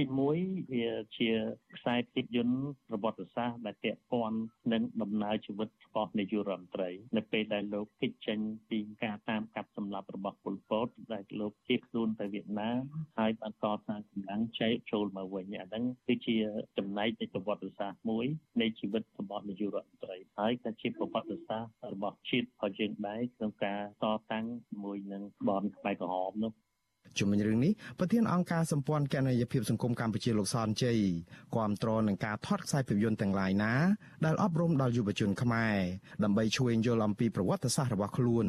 [0.00, 0.88] ទី1វា
[1.18, 1.30] ជា
[1.76, 4.38] ខ្សែភាពយន្តប្រវត្តិសាស្ត្រដែលពាក់ព័ន្ធ
[4.72, 8.38] នឹងដំណើរជីវិតរបស់នាយករដ្ឋមន្ត្រី នៅពេលដែលលោកគេចចេញ
[8.70, 12.80] ពីការតាមកាប់សម្លាប់របស់ប៉ុលពតដែលលោកជៀសខ្លួនទៅវៀតណាម
[13.18, 16.36] ហើយបានកសាងកម្លាំងចែកចូលមកវិញអាហ្នឹងគឺជា
[16.78, 18.26] ចំណែកនៃប្រវត្តិសាស្ត្រមួយ
[18.60, 26.52] នៃជីវិតរបស់នាយករដ្ឋមន្ត្រីហើយក៏ជាប្រវត្តិសាស្ត្ររបស់ជាតិរបស់យើងដែរក្នុងការតតាំងជាមួយនឹងបនខ្មែរក្រហមនោះ
[27.18, 30.98] ជំវិញរឿងនេះប្រធានអង្គការសម្ព័ន្ធគណនេយ្យភាពសង្គមកម្ពុជាលោកសនជ័យ
[31.56, 33.72] គាំទ្រនឹងការថតខ្សែភាពយន្តទាំងឡាយណា
[34.24, 35.76] ដែលអប់រំដល់យុវជនខ្មែរ
[36.24, 38.46] ដើម្បីជួយយល់អំពីប្រវត្តិសាស្ត្ររបស់ខ្លួន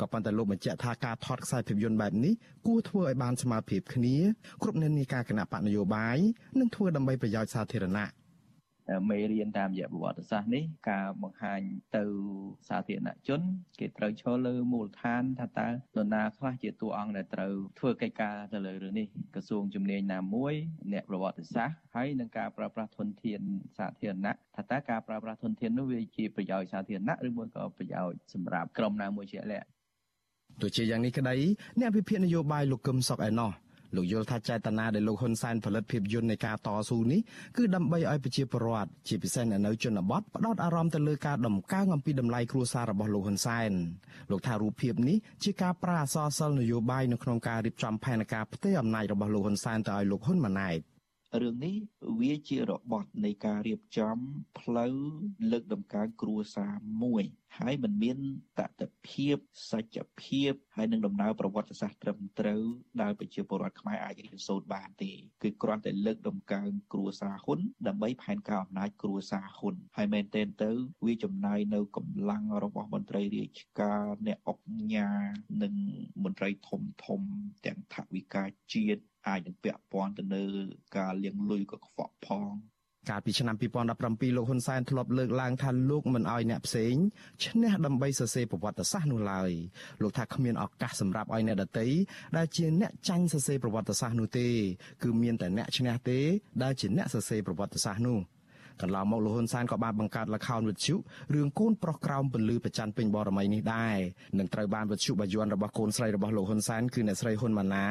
[0.00, 2.34] ក៏ប៉ុន្តែលោកបញ្ជាក់ថាការថតខ្សែភាពយន្តបែបនេះ
[2.66, 4.16] គួរធ្វើឲ្យបានស្មើភាពគ្នា
[4.62, 6.18] គ្រប់និន្នាការគណៈបកនយោបាយ
[6.60, 8.21] និងធ្វើដើម្បីប្រយោជន៍សាធារណៈ
[9.10, 11.60] មេរៀនតាមរយៈប្រវត្តិសាស្ត្រនេះការបង្ហាញ
[11.96, 12.04] ទៅ
[12.68, 13.40] សាធារណជន
[13.80, 20.54] គេត្រូវឈលលើមូលដ្ឋានថាតើនរណាខ្លះជាតួអង្គដែលត្រូវធ្វើកិច្ចការទៅលើរឿងនេះក្រសួងជំនាញណាមួយ
[20.92, 23.40] អ្នកប្រវត្តិសាស្ត្រហើយនឹងការប្រើប្រាស់ធនធាន
[23.78, 29.66] សាធារណៈថាតើការប្រើប្រាស់ធនធាននោះវាជាប្រយោជន៍សាធារណៈឬមួយក៏ប្រយោជន៍សម្រាប់ក្រុមណាមួយជាក់លាក់
[30.60, 31.34] ទោះជាយ៉ាងនេះក្តី
[31.80, 33.50] អ្នកវិភាគនយោបាយលោកកឹមសុកឯណោះ
[33.96, 37.20] លោកយល់ថាចេតនាដែលលោកហ៊ុនសែនផលិតភាពយន្តនៃការតស៊ូនេះ
[37.56, 43.70] គឺដើម្បីឲ្យប្រជាពលរដ្ឋជាពិសេសនៅជនបទផ្ដោតអារម្មណ៍ទៅលើការដំកើងអំពីតម្លៃគ្រួសាររបស់លោកហ៊ុនសែន
[44.30, 50.80] លោកថារូបភាពនេះជាការប្រាអសរសិលនយោបាយនៅក្នុងការរៀបចំផែនការផ្ទេរអំណាចរបស់លោកហ៊ុនសែនទៅឲ្យលោកហ៊ុនម៉ាណែត
[51.40, 51.76] រឿងនេះ
[52.20, 54.16] វាជារបត់នៃការរៀបចំ
[54.60, 54.94] ផ្លូវ
[55.50, 57.24] លើកដំកើងគ្រួសារមួយ
[57.58, 58.18] ហើយมันមាន
[58.58, 59.36] តតភាព
[59.70, 62.62] សច្ចភាពហើយនឹងដំណើរប្រវត្តិសាស្ត្រត្រឹមត្រូវ
[63.02, 65.12] ដែលប្រជាពលរដ្ឋខ្មែរអាចរៀនសូត្របានទេ
[65.42, 70.70] គឺគ្រាន់តែលើកដំកើងគ្រួសារហ៊ុនដើម្បីផែនការអំណាចគ្រួសារហ៊ុនហើយមែនទែនទៅ
[71.06, 75.20] វាចំណាយនៅកម្លាំងរបស់មន្ត្រីរាជការអ្នកអង្គការ
[75.62, 75.74] និង
[76.22, 77.20] មន្ត្រីធំធំ
[77.66, 80.44] ទាំងថវិកាជាតិ អាចនឹងពាក់ព័ន្ធទៅលើ
[80.96, 82.52] ការលាងលុយក៏ខ្វក់ផង
[83.10, 86.94] កាលពីឆ្នាំ2017លោកហ៊ុនសែនធ្លាប់លើកឡើងថាលោកមិនអោយអ្នកផ្សេង
[87.44, 89.50] ឈ្នះដើម្បីសរសេរប្រវត្តិសាស្ត្រនោះឡើយ
[90.02, 91.86] លោកថាគ្មានឱកាសសម្រាប់ឲ្យអ្នកដទៃ
[92.36, 94.48] ដែលជាអ្នកចាញ់សរសេរប្រវត្តិសាស្ត្រនោះទេ
[95.02, 96.18] គឺមានតែអ្នកឈ្នះទេ
[96.62, 98.18] ដែលជាអ្នកសរសេរប្រវត្តិសាស្ត្រនោះ។
[98.80, 100.94] កន្លងមកលោកហ៊ុនសែនក៏បានបង្កើតល្ខោនវិទ្យុ
[101.34, 103.96] រឿងកូនប្រុសក្រោមពន្លឺប្រច័នពេញបរមីនេះដែរ
[104.38, 107.86] នឹងត្រូវបានវិទ្យុបាយ័នរបស់កូនស្រីរបស់លោកហ៊ុនសែនគឺអ្នកស្រីហ៊ុនម៉ាណា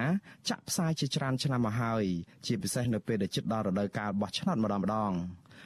[0.49, 2.05] ចាក់ផ្សាយជាច្រើនឆ្នាំមកហើយ
[2.45, 5.13] ជាពិសេសនៅពេលដែលជិតដល់រដូវកាលបោះឆ្នោតម្ដងម្ដង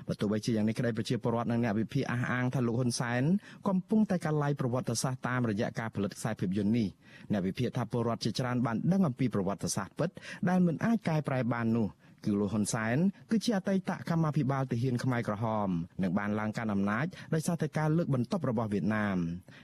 [0.07, 3.24] បើទោះបីជាយ៉ាងនេះក្តីប្រជាពលរដ្ឋនិងអ្នកវិភាគអះអាងថាលោកហ៊ុនសែន
[3.68, 6.88] កំពុងតែកាឡៃប្រវត្តិសាស្ត្រតាមរយៈការផលិតខ្សែភាពយន្តនេះ
[7.32, 10.09] អ្នកវិភាគថាពលរដ្ឋជាច្រើនបានដឹងអំពីប្រវត្តិសាស្ត្រពិត
[10.49, 11.88] ដែលមិនអាចកែប្រែបាននោះ
[12.24, 12.97] គឺលោកហ៊ុនសែន
[13.32, 15.70] គឺជាអតីតកម្មាភិបាលទាហានខ្មែរក្រហម
[16.03, 19.18] និងបានឡើងកាន់អំណាចដោយសារតែការលើកបន្ទប់របស់វៀតណាម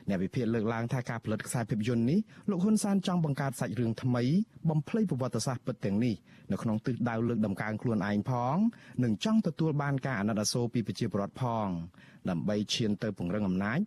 [0.10, 4.24] អ្នកវិភាគលើកឡើងថាការផលិតខ្សែភាពយន្តនេះលោកហ៊ុនសែនចង់បង្កើតសាច់រឿងថ្មី
[4.70, 6.16] បំភ្លៃប្រវត្តិសាស្ត្រពិតទាំងនេះ
[6.52, 8.58] នៅក្នុងទិសដៅលើកដំកើងខ្លួនឯងផង
[9.04, 11.68] និងចង់ទទួលបានការអាណិតអាសូរពីប្រជាពលរដ្ឋផង
[12.30, 13.80] ដើម្បីឈានទៅពង្រឹងអំណាច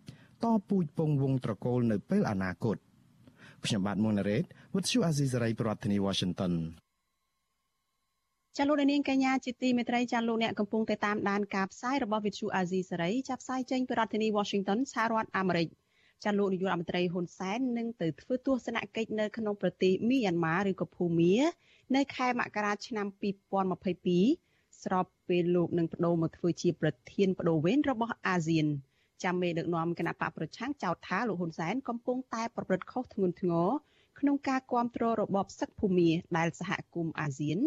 [0.43, 2.77] តពូជពងវងត្រកូលនៅពេលអនាគត
[3.65, 4.43] ខ្ញុំបាទមុនរ៉េត
[4.73, 6.53] With you Azizi Rai ប្រធានាទី Washington
[8.57, 15.67] ចាលោកនាងកញ្ញាជាទីមេត្រីចាលោកអ្នកកំពុងតែតាមដានការផ្សាយរបស់ Vithu Azizi សេរីចាប់ផ្សាយចេញពីរដ្ឋធានី Washington សហរដ្ឋអាមេរិក
[16.23, 21.35] ចាលោកនាយករដ្ឋមន្ត្រីហ៊ុនសែននឹងទៅធ្វើទស្សនកិច្ចនៅក្នុងប្រទេសមីយ៉ាន់ម៉ាឬក៏ភូមា
[21.95, 23.07] នៅខែមករាឆ្នាំ
[24.15, 28.67] 2022ស្របពេលលោកនឹងបដូរមកធ្វើជាប្រធានបដូវវេនរបស់អាស៊ាន
[29.23, 33.69] ចាំមេដឹកនាំគណៈបកប្រឆាំងចោទថាលោកហ៊ុនសែនកំពុងតែប្រព្រឹត្តខុសធ្ងន់ធ្ងរ
[34.19, 37.59] ក្នុងការគ្រប់គ្រងរបបសឹកភូមាដែលសហគមន៍អាស៊ាន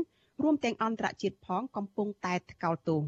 [0.43, 3.01] រួមទាំងអន្តរជាតិផងកំពុងតែថ្កោលទោស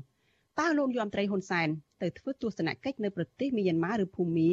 [0.59, 1.68] តើលោកយមត្រីហ៊ុនសែន
[2.03, 4.51] ទៅធ្វើទស្សនកិច្ចនៅប្រទេសមីយ៉ាន់ម៉ាឬភូមា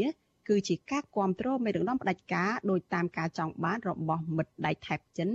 [0.50, 5.30] គឺជាការគ្រប់គ្រងមេដឹកនាំផ្ដាច់ការដោយតាមការចង់បានរបស់មិត្តដៃថៃចិន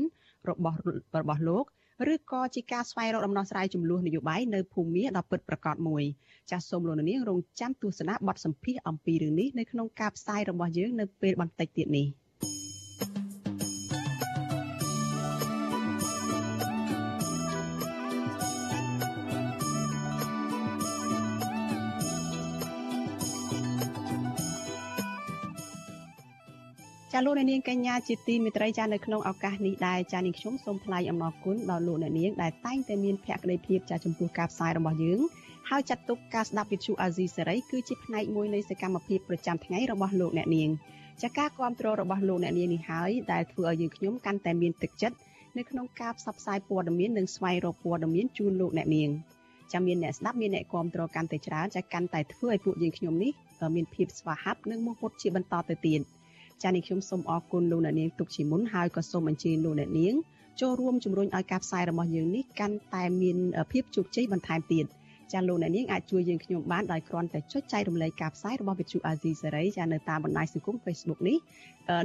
[0.49, 0.77] របស់
[1.21, 1.65] របស់លោក
[2.13, 6.03] ឬក៏ជាការស្វែងរកដំណោះស្រាយចំនួននយោបាយនៅភូមិដ៏ពិតប្រាកដមួយ
[6.51, 12.07] ចាសសូមលោកនាងរងចាំទស្សនាបទសម្ភាសអំពីរឿងនេះនៅក្នុងការផ្សាយរបស់យើងនៅពេលបន្តិចទៀតនេះ។
[27.25, 35.21] លោកអ្នកនាងកញ្ញាជាទីមេត្រីចានៅក្នុងឱកាសនេះដែរចានាងខ្ញុំសូមថ្លែងអំណរគុណដល់លោកអ្នកនាងដែលតែងតែមានភក្ដីភាពចាចំពោះការផ្សាយរបស់យើង
[35.71, 40.71] ហើយចាត់ទុកការស្ដាប់វិទ្យុអាស៊ីសេរីគឺជាផ្នែកមួយនៃសកម្មភាពប្រចាំថ្ងៃរបស់លោកអ្នកនាង
[41.23, 45.17] ចាការគ្រប់គ្រងរបស់លោកអ្នកនាងនេះហើយដែលធ្វើឲ្យយើងខ្ញុំកាន់តែមានទឹកចិត្ត
[45.59, 49.11] នៅក្នុងការផ្សព្វផ្សាយព័ត៌មាននិងស្វែងរកព័ត៌មានជូនលោកអ្នកនាង
[49.73, 53.33] ចាំមានអ្នកស្ដាប់មានអ្នកគ្រប់គ្រងកាន់តែច្រើនចាកាន់តែធ្វើឲ្យពួកយើងខ្ញុំនេះ
[53.77, 56.03] មានភាពស្វាហាប់និងមោះមុតជាបន្តទៅទៀត។
[56.63, 60.15] ចា៎នេះខ្ញុំសូមអរគុណលោកអ្នកនាងទុកជាមុនហើយក៏សូមអញ្ជើញលោកអ្នកនាង
[60.61, 63.37] ចូលរួមជំរុញឲ្យការផ្សាយរបស់យើងនេះកាន់តែមាន
[63.73, 64.87] ភាពជោគជ័យបន្ថែមទៀត
[65.33, 71.37] ចាលោកអ្នកនាងអាចជួយយើងខ្ញុំបានដោយគ្រាន់តែចុចចែករំលែកការផ្សាយរបស់វិទ្យុអាស៊ីសេរីចានៅតាមបណ្ដាញសង្គម Facebook នេះ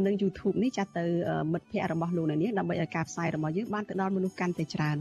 [0.05, 1.03] និង YouTube នេះចាទៅ
[1.53, 4.97] មិត្តភ័ក្តិរបស់លោកអ្នកនាងដើម្បីឲ្យការផ្សាយរបស់យើងបានទៅដល់មនុស្សកាន់តែច្រើន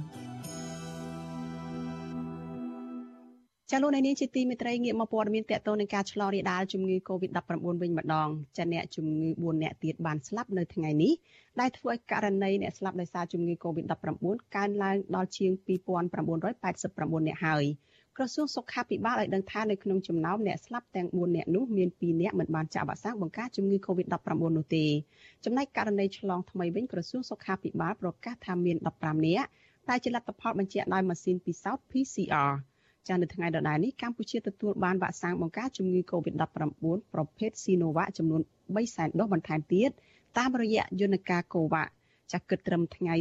[3.71, 7.41] ចាលោកនាងជាទីមេត្រីងាកមកព័ត៌មានតកតនឹងការឆ្លងរាលដាលជំងឺ Covid-19
[7.83, 11.13] វិញម្ដងចាអ្នកជំងឺ4អ្នកទៀតបានស្លាប់នៅថ្ងៃនេះ
[11.61, 13.95] ដែលធ្វើឲ្យករណីអ្នកស្លាប់ដោយសារជំងឺ Covid-19
[14.57, 17.65] កើនឡើងដល់ជាង2989អ្នកហើយ
[18.17, 24.17] ក្រសួងសុខាភិបាលឲ្យដឹងថានៅក្នុងចំណោមអ្នកស្លាប់ទាំង4អ្នកនោះមាន2អ្នកមិនបានចាក់វ៉ាក់សាំងបង្ការជំងឺ Covid-19
[24.57, 24.87] នោះទេ
[25.45, 29.45] ចំណែកករណីឆ្លងថ្មីវិញក្រសួងសុខាភិបាលប្រកាសថាមាន15អ្នក
[29.89, 32.53] តែជាលទ្ធផលបញ្ជាក់ដោយម៉ាស៊ីនពិសោធន៍ PCR
[33.09, 36.45] ចានៅថ្ងៃដដែលនេះកម្ពុជាទទួលបានវ៉ាក់សាំងបង្ការជំងឺ Covid-19
[37.15, 39.91] ប្រភេទ Sinovac ចំនួន3សែនដូសបន្ថែមទៀត
[40.39, 41.89] តាមរយៈយន្តការ COVAX
[42.33, 43.15] ចាគិតត្រឹមថ្ងៃ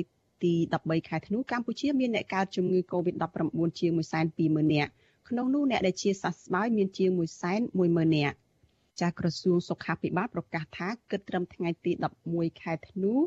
[0.44, 3.92] ទី13ខែធ្នូកម្ពុជាមានអ្នកកើតជំងឺ Covid-19 ជាង
[4.34, 4.92] 120,000នាក់
[5.30, 7.10] ក្នុងនោះអ្នកដែលជាសះស្បើយមានជាង
[7.60, 8.36] 110,000នាក់
[9.02, 11.92] ចាក្រសួងសុខាភិបាលប្រកាសថាគិតត្រឹមថ្ងៃទី
[12.28, 13.20] 11ខែធ្នូរ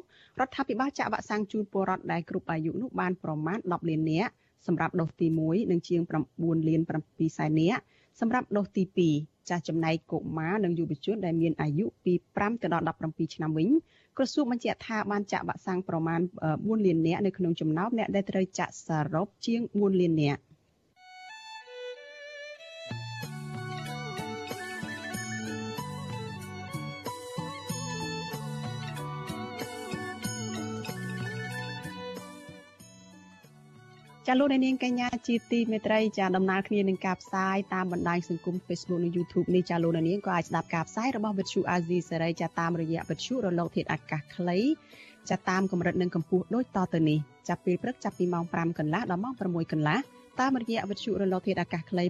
[0.46, 4.32] ដ្ឋាភិបាលចាក់វ៉ាក់សាំងជូនពលរដ្ឋដែលគ្រប់អាយុនោះបានប្រមាណ10លាននាក់
[4.66, 6.00] សម្រាប់ដូសទី1និងជាង
[6.34, 7.82] 9លាន7សែននាក់
[8.20, 8.84] សម្រាប់ដូសទី
[9.16, 13.68] 2ចាស់ចំណែកកុមារនិងយុវជនដែលមានអាយុពី5ទៅដល់17ឆ្នាំវិញ
[14.16, 16.20] ក្រសួងបញ្ជាក់ថាបានចាក់វ៉ាក់សាំងប្រមាណ
[16.52, 20.40] 4លាននាក់នៅក្នុងចំណោមអ្នកដែលត្រូវចាក់សរុបជាង4លាននាក់
[34.30, 44.58] ចាលោកនាងកញ្ញាជាទីមេត្រីចាដំណើរគ្នានឹងការផ្សាយតាមបណ្ដាញសង្គម Facebook និង YouTube នេះចាលោកនាងក៏អាចស្ដាប់ការផ្សាយរបស់វិទ្យុ AZ សេរីចាតាមរយៈវិទ្យុរលកធាតុអាកាសខ្លី
[45.30, 47.18] ចាតាមកម្រិតនិងកម្ពស់ដូចតទៅនេះ
[47.48, 49.98] ចាប់ពេលព្រឹកចាប់ពីម៉ោង5កន្លះដល់ម៉ោង6កន្លះ
[50.40, 52.04] តាមរយៈវិទ្យុរលកធាតុអាកាសខ្លី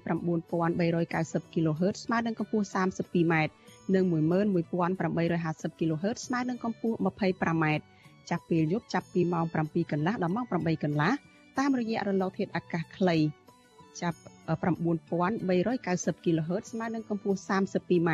[0.74, 3.34] 9390 kHz ស្មើនឹងកម្ពស់ 32m
[3.94, 7.64] និង11850 kHz ស្មើនឹងកម្ពស់ 25m
[8.30, 11.12] ចាប់ពេលយប់ចាប់ពីម៉ោង7កន្លះដល់ម៉ោង8កន្លះ
[11.58, 13.16] តាមរយៈរលកធាតុអាកាសខ្លី
[14.00, 18.10] ចាប់9390 kHz ស្មើនឹងកម្ពស់ 32m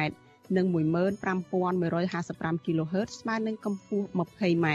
[0.57, 4.66] និង15155 kHz ស្មើនឹងកម្ពស់ 20m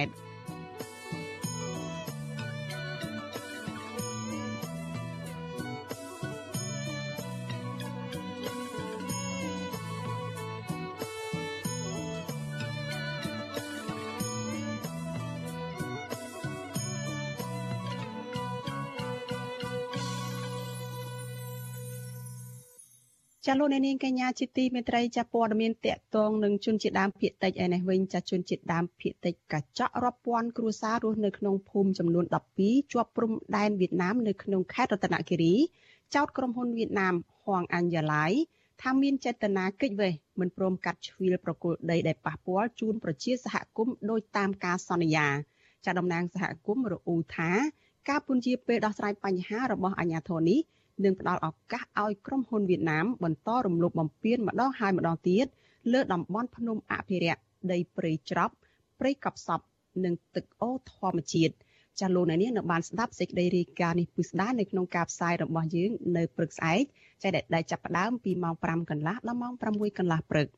[23.51, 32.25] ចាលោកអ្នកនាងកញ្ញាជាទីមេត្រីចាព័ត៌មានតកតងនឹងជនជាតិដើមភាគតិចឯនេះវិញចាជនជាតិដើមភាគតិចកញ្ចក់រាប់ពាន់គ្រួសាររស់នៅក្នុងភូមិចំនួន
[32.59, 35.55] 12ជាប់ព្រំដែនវៀតណាមនៅក្នុងខេត្តរតនគិរី
[36.15, 38.25] ចោទក្រុមហ៊ុនវៀតណាមហួងអាញ់យ៉ាឡៃ
[38.81, 45.27] ថាមានចេតនាគេចវេះមិនព្រមកាត់ជ្រៀលប្រគល់ដីដែលប៉ះពាល់ជូនប្រជាសហគមន៍ដោយតាមការសន្យា
[45.85, 47.51] ចាតំណាងសហគមន៍រអ៊ូថា
[48.09, 50.59] ការពន្យាពេលដោះស្រាយបញ្ហារបស់អាជ្ញាធរនេះ
[51.03, 55.45] និងផ្ដល់ឱកាសឲ្យក្រុមហ៊ុនវៀតណាមបន្តរំលោភបំពានម្ដងហើយម្ដងទៀត
[55.93, 57.41] លើតំបន់ភ្នំអភិរក្ស
[57.71, 58.53] ដីព្រៃច្រប់
[58.99, 59.61] ព្រៃកប់សព
[60.05, 61.53] និងទឹកអូរធម្មជាតិ
[61.99, 66.83] ចាលោកអ្នកនាងនៅបានស្ដាប់សេចក្តីរាយការណ៍នេះពិស្ដានៅក្នុងការផ្សាយរបស់យើងនៅព្រឹកស្អែក
[67.23, 70.47] ចាដែលចាប់ផ្ដើមពីម៉ោង5កន្លះដល់ម៉ោង6កន្លះព្រឹក។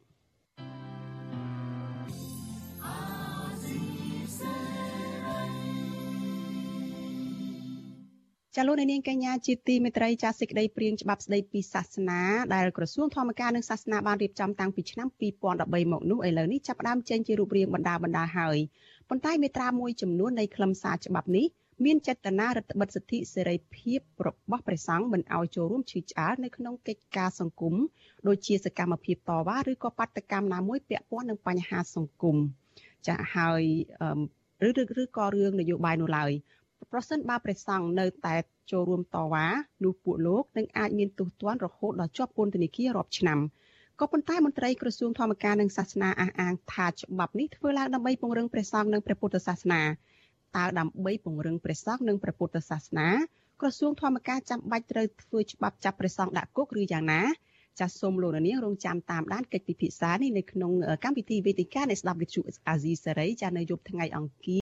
[8.56, 12.22] ចាលោកនាងកញ្ញាជាទីមេត្រីចាសេចក្តីព្រាងច្បាប់ស្តីពីសាសនា
[12.56, 15.08] ដែលក្រសួងធម្មការនិងសាសនាបានរៀបចំតាំងពីឆ្នាំ
[15.50, 18.58] 2013មកនោះឥឡូវនេះចាប់ផ្ដើមចេញជារូបរាងបណ្ដាបណ្ដាហើយ
[19.10, 21.46] ប៉ុន្តែមេត្រាមួយចំនួននៃខ្លឹមសារច្បាប់នេះ
[21.86, 27.76] មានចេតនារដ្ឋបិទសិទ្ធិសេរីភាពរបស់ព្រះសង្ឃមិនឲ្យចូលរួមឈឺឆ្អាលនៅក្នុងកិច្ចការសង្គម
[28.28, 32.38] ដូចជាសកម្មភាពតវ៉ាឬក៏បាតកម្មណាមួយពាក់ព័ន្ធនឹងបញ្ហាសង្គម
[33.08, 33.64] ចាហើយ
[34.68, 34.70] ឬ
[35.02, 36.32] ឬក៏រឿងនយោបាយនោះឡើយ
[36.92, 38.36] ប្រសិនបើព្រះសង្ឃនៅតែ
[38.72, 39.46] ចូលរួមតវ៉ា
[39.84, 43.40] នោះពួកលោកនឹងអាចមានទោសទណ្ឌរហូតដល់ជាប់ពន្ធនាគាររាប់ឆ្នាំ
[44.00, 49.82] ក៏ប៉ុន្តែមន្ត្រីក្រសួងធម្មការនិងសាសនាអះអាងថាច្បាប់នេះធ្វើឡើងដើម្បីពង្រឹងព្រះសង្ឃនិងព្រះពុទ្ធសាសនា
[50.58, 53.08] តើដើម្បីពង្រឹងព្រះសង្ឃនិងព្រះពុទ្ធសាសនា
[53.62, 57.22] ក្រសួងធម្មការចាំបាច់ត្រូវធ្វើច្បាប់ចាប់ព្រះសង្ឃដាក់គុកឬយ៉ាងណា
[57.80, 60.72] ចាសសូមលោកនាងរងចាំតាមដានកិច្ចពិភាក្សានេះនៅក្នុង
[61.04, 64.50] កម្មវិធីវេទិកានៃស្ដាប់វិទ្យុអាស៊ីសេរីចានៅយប់ថ្ងៃអង្គារ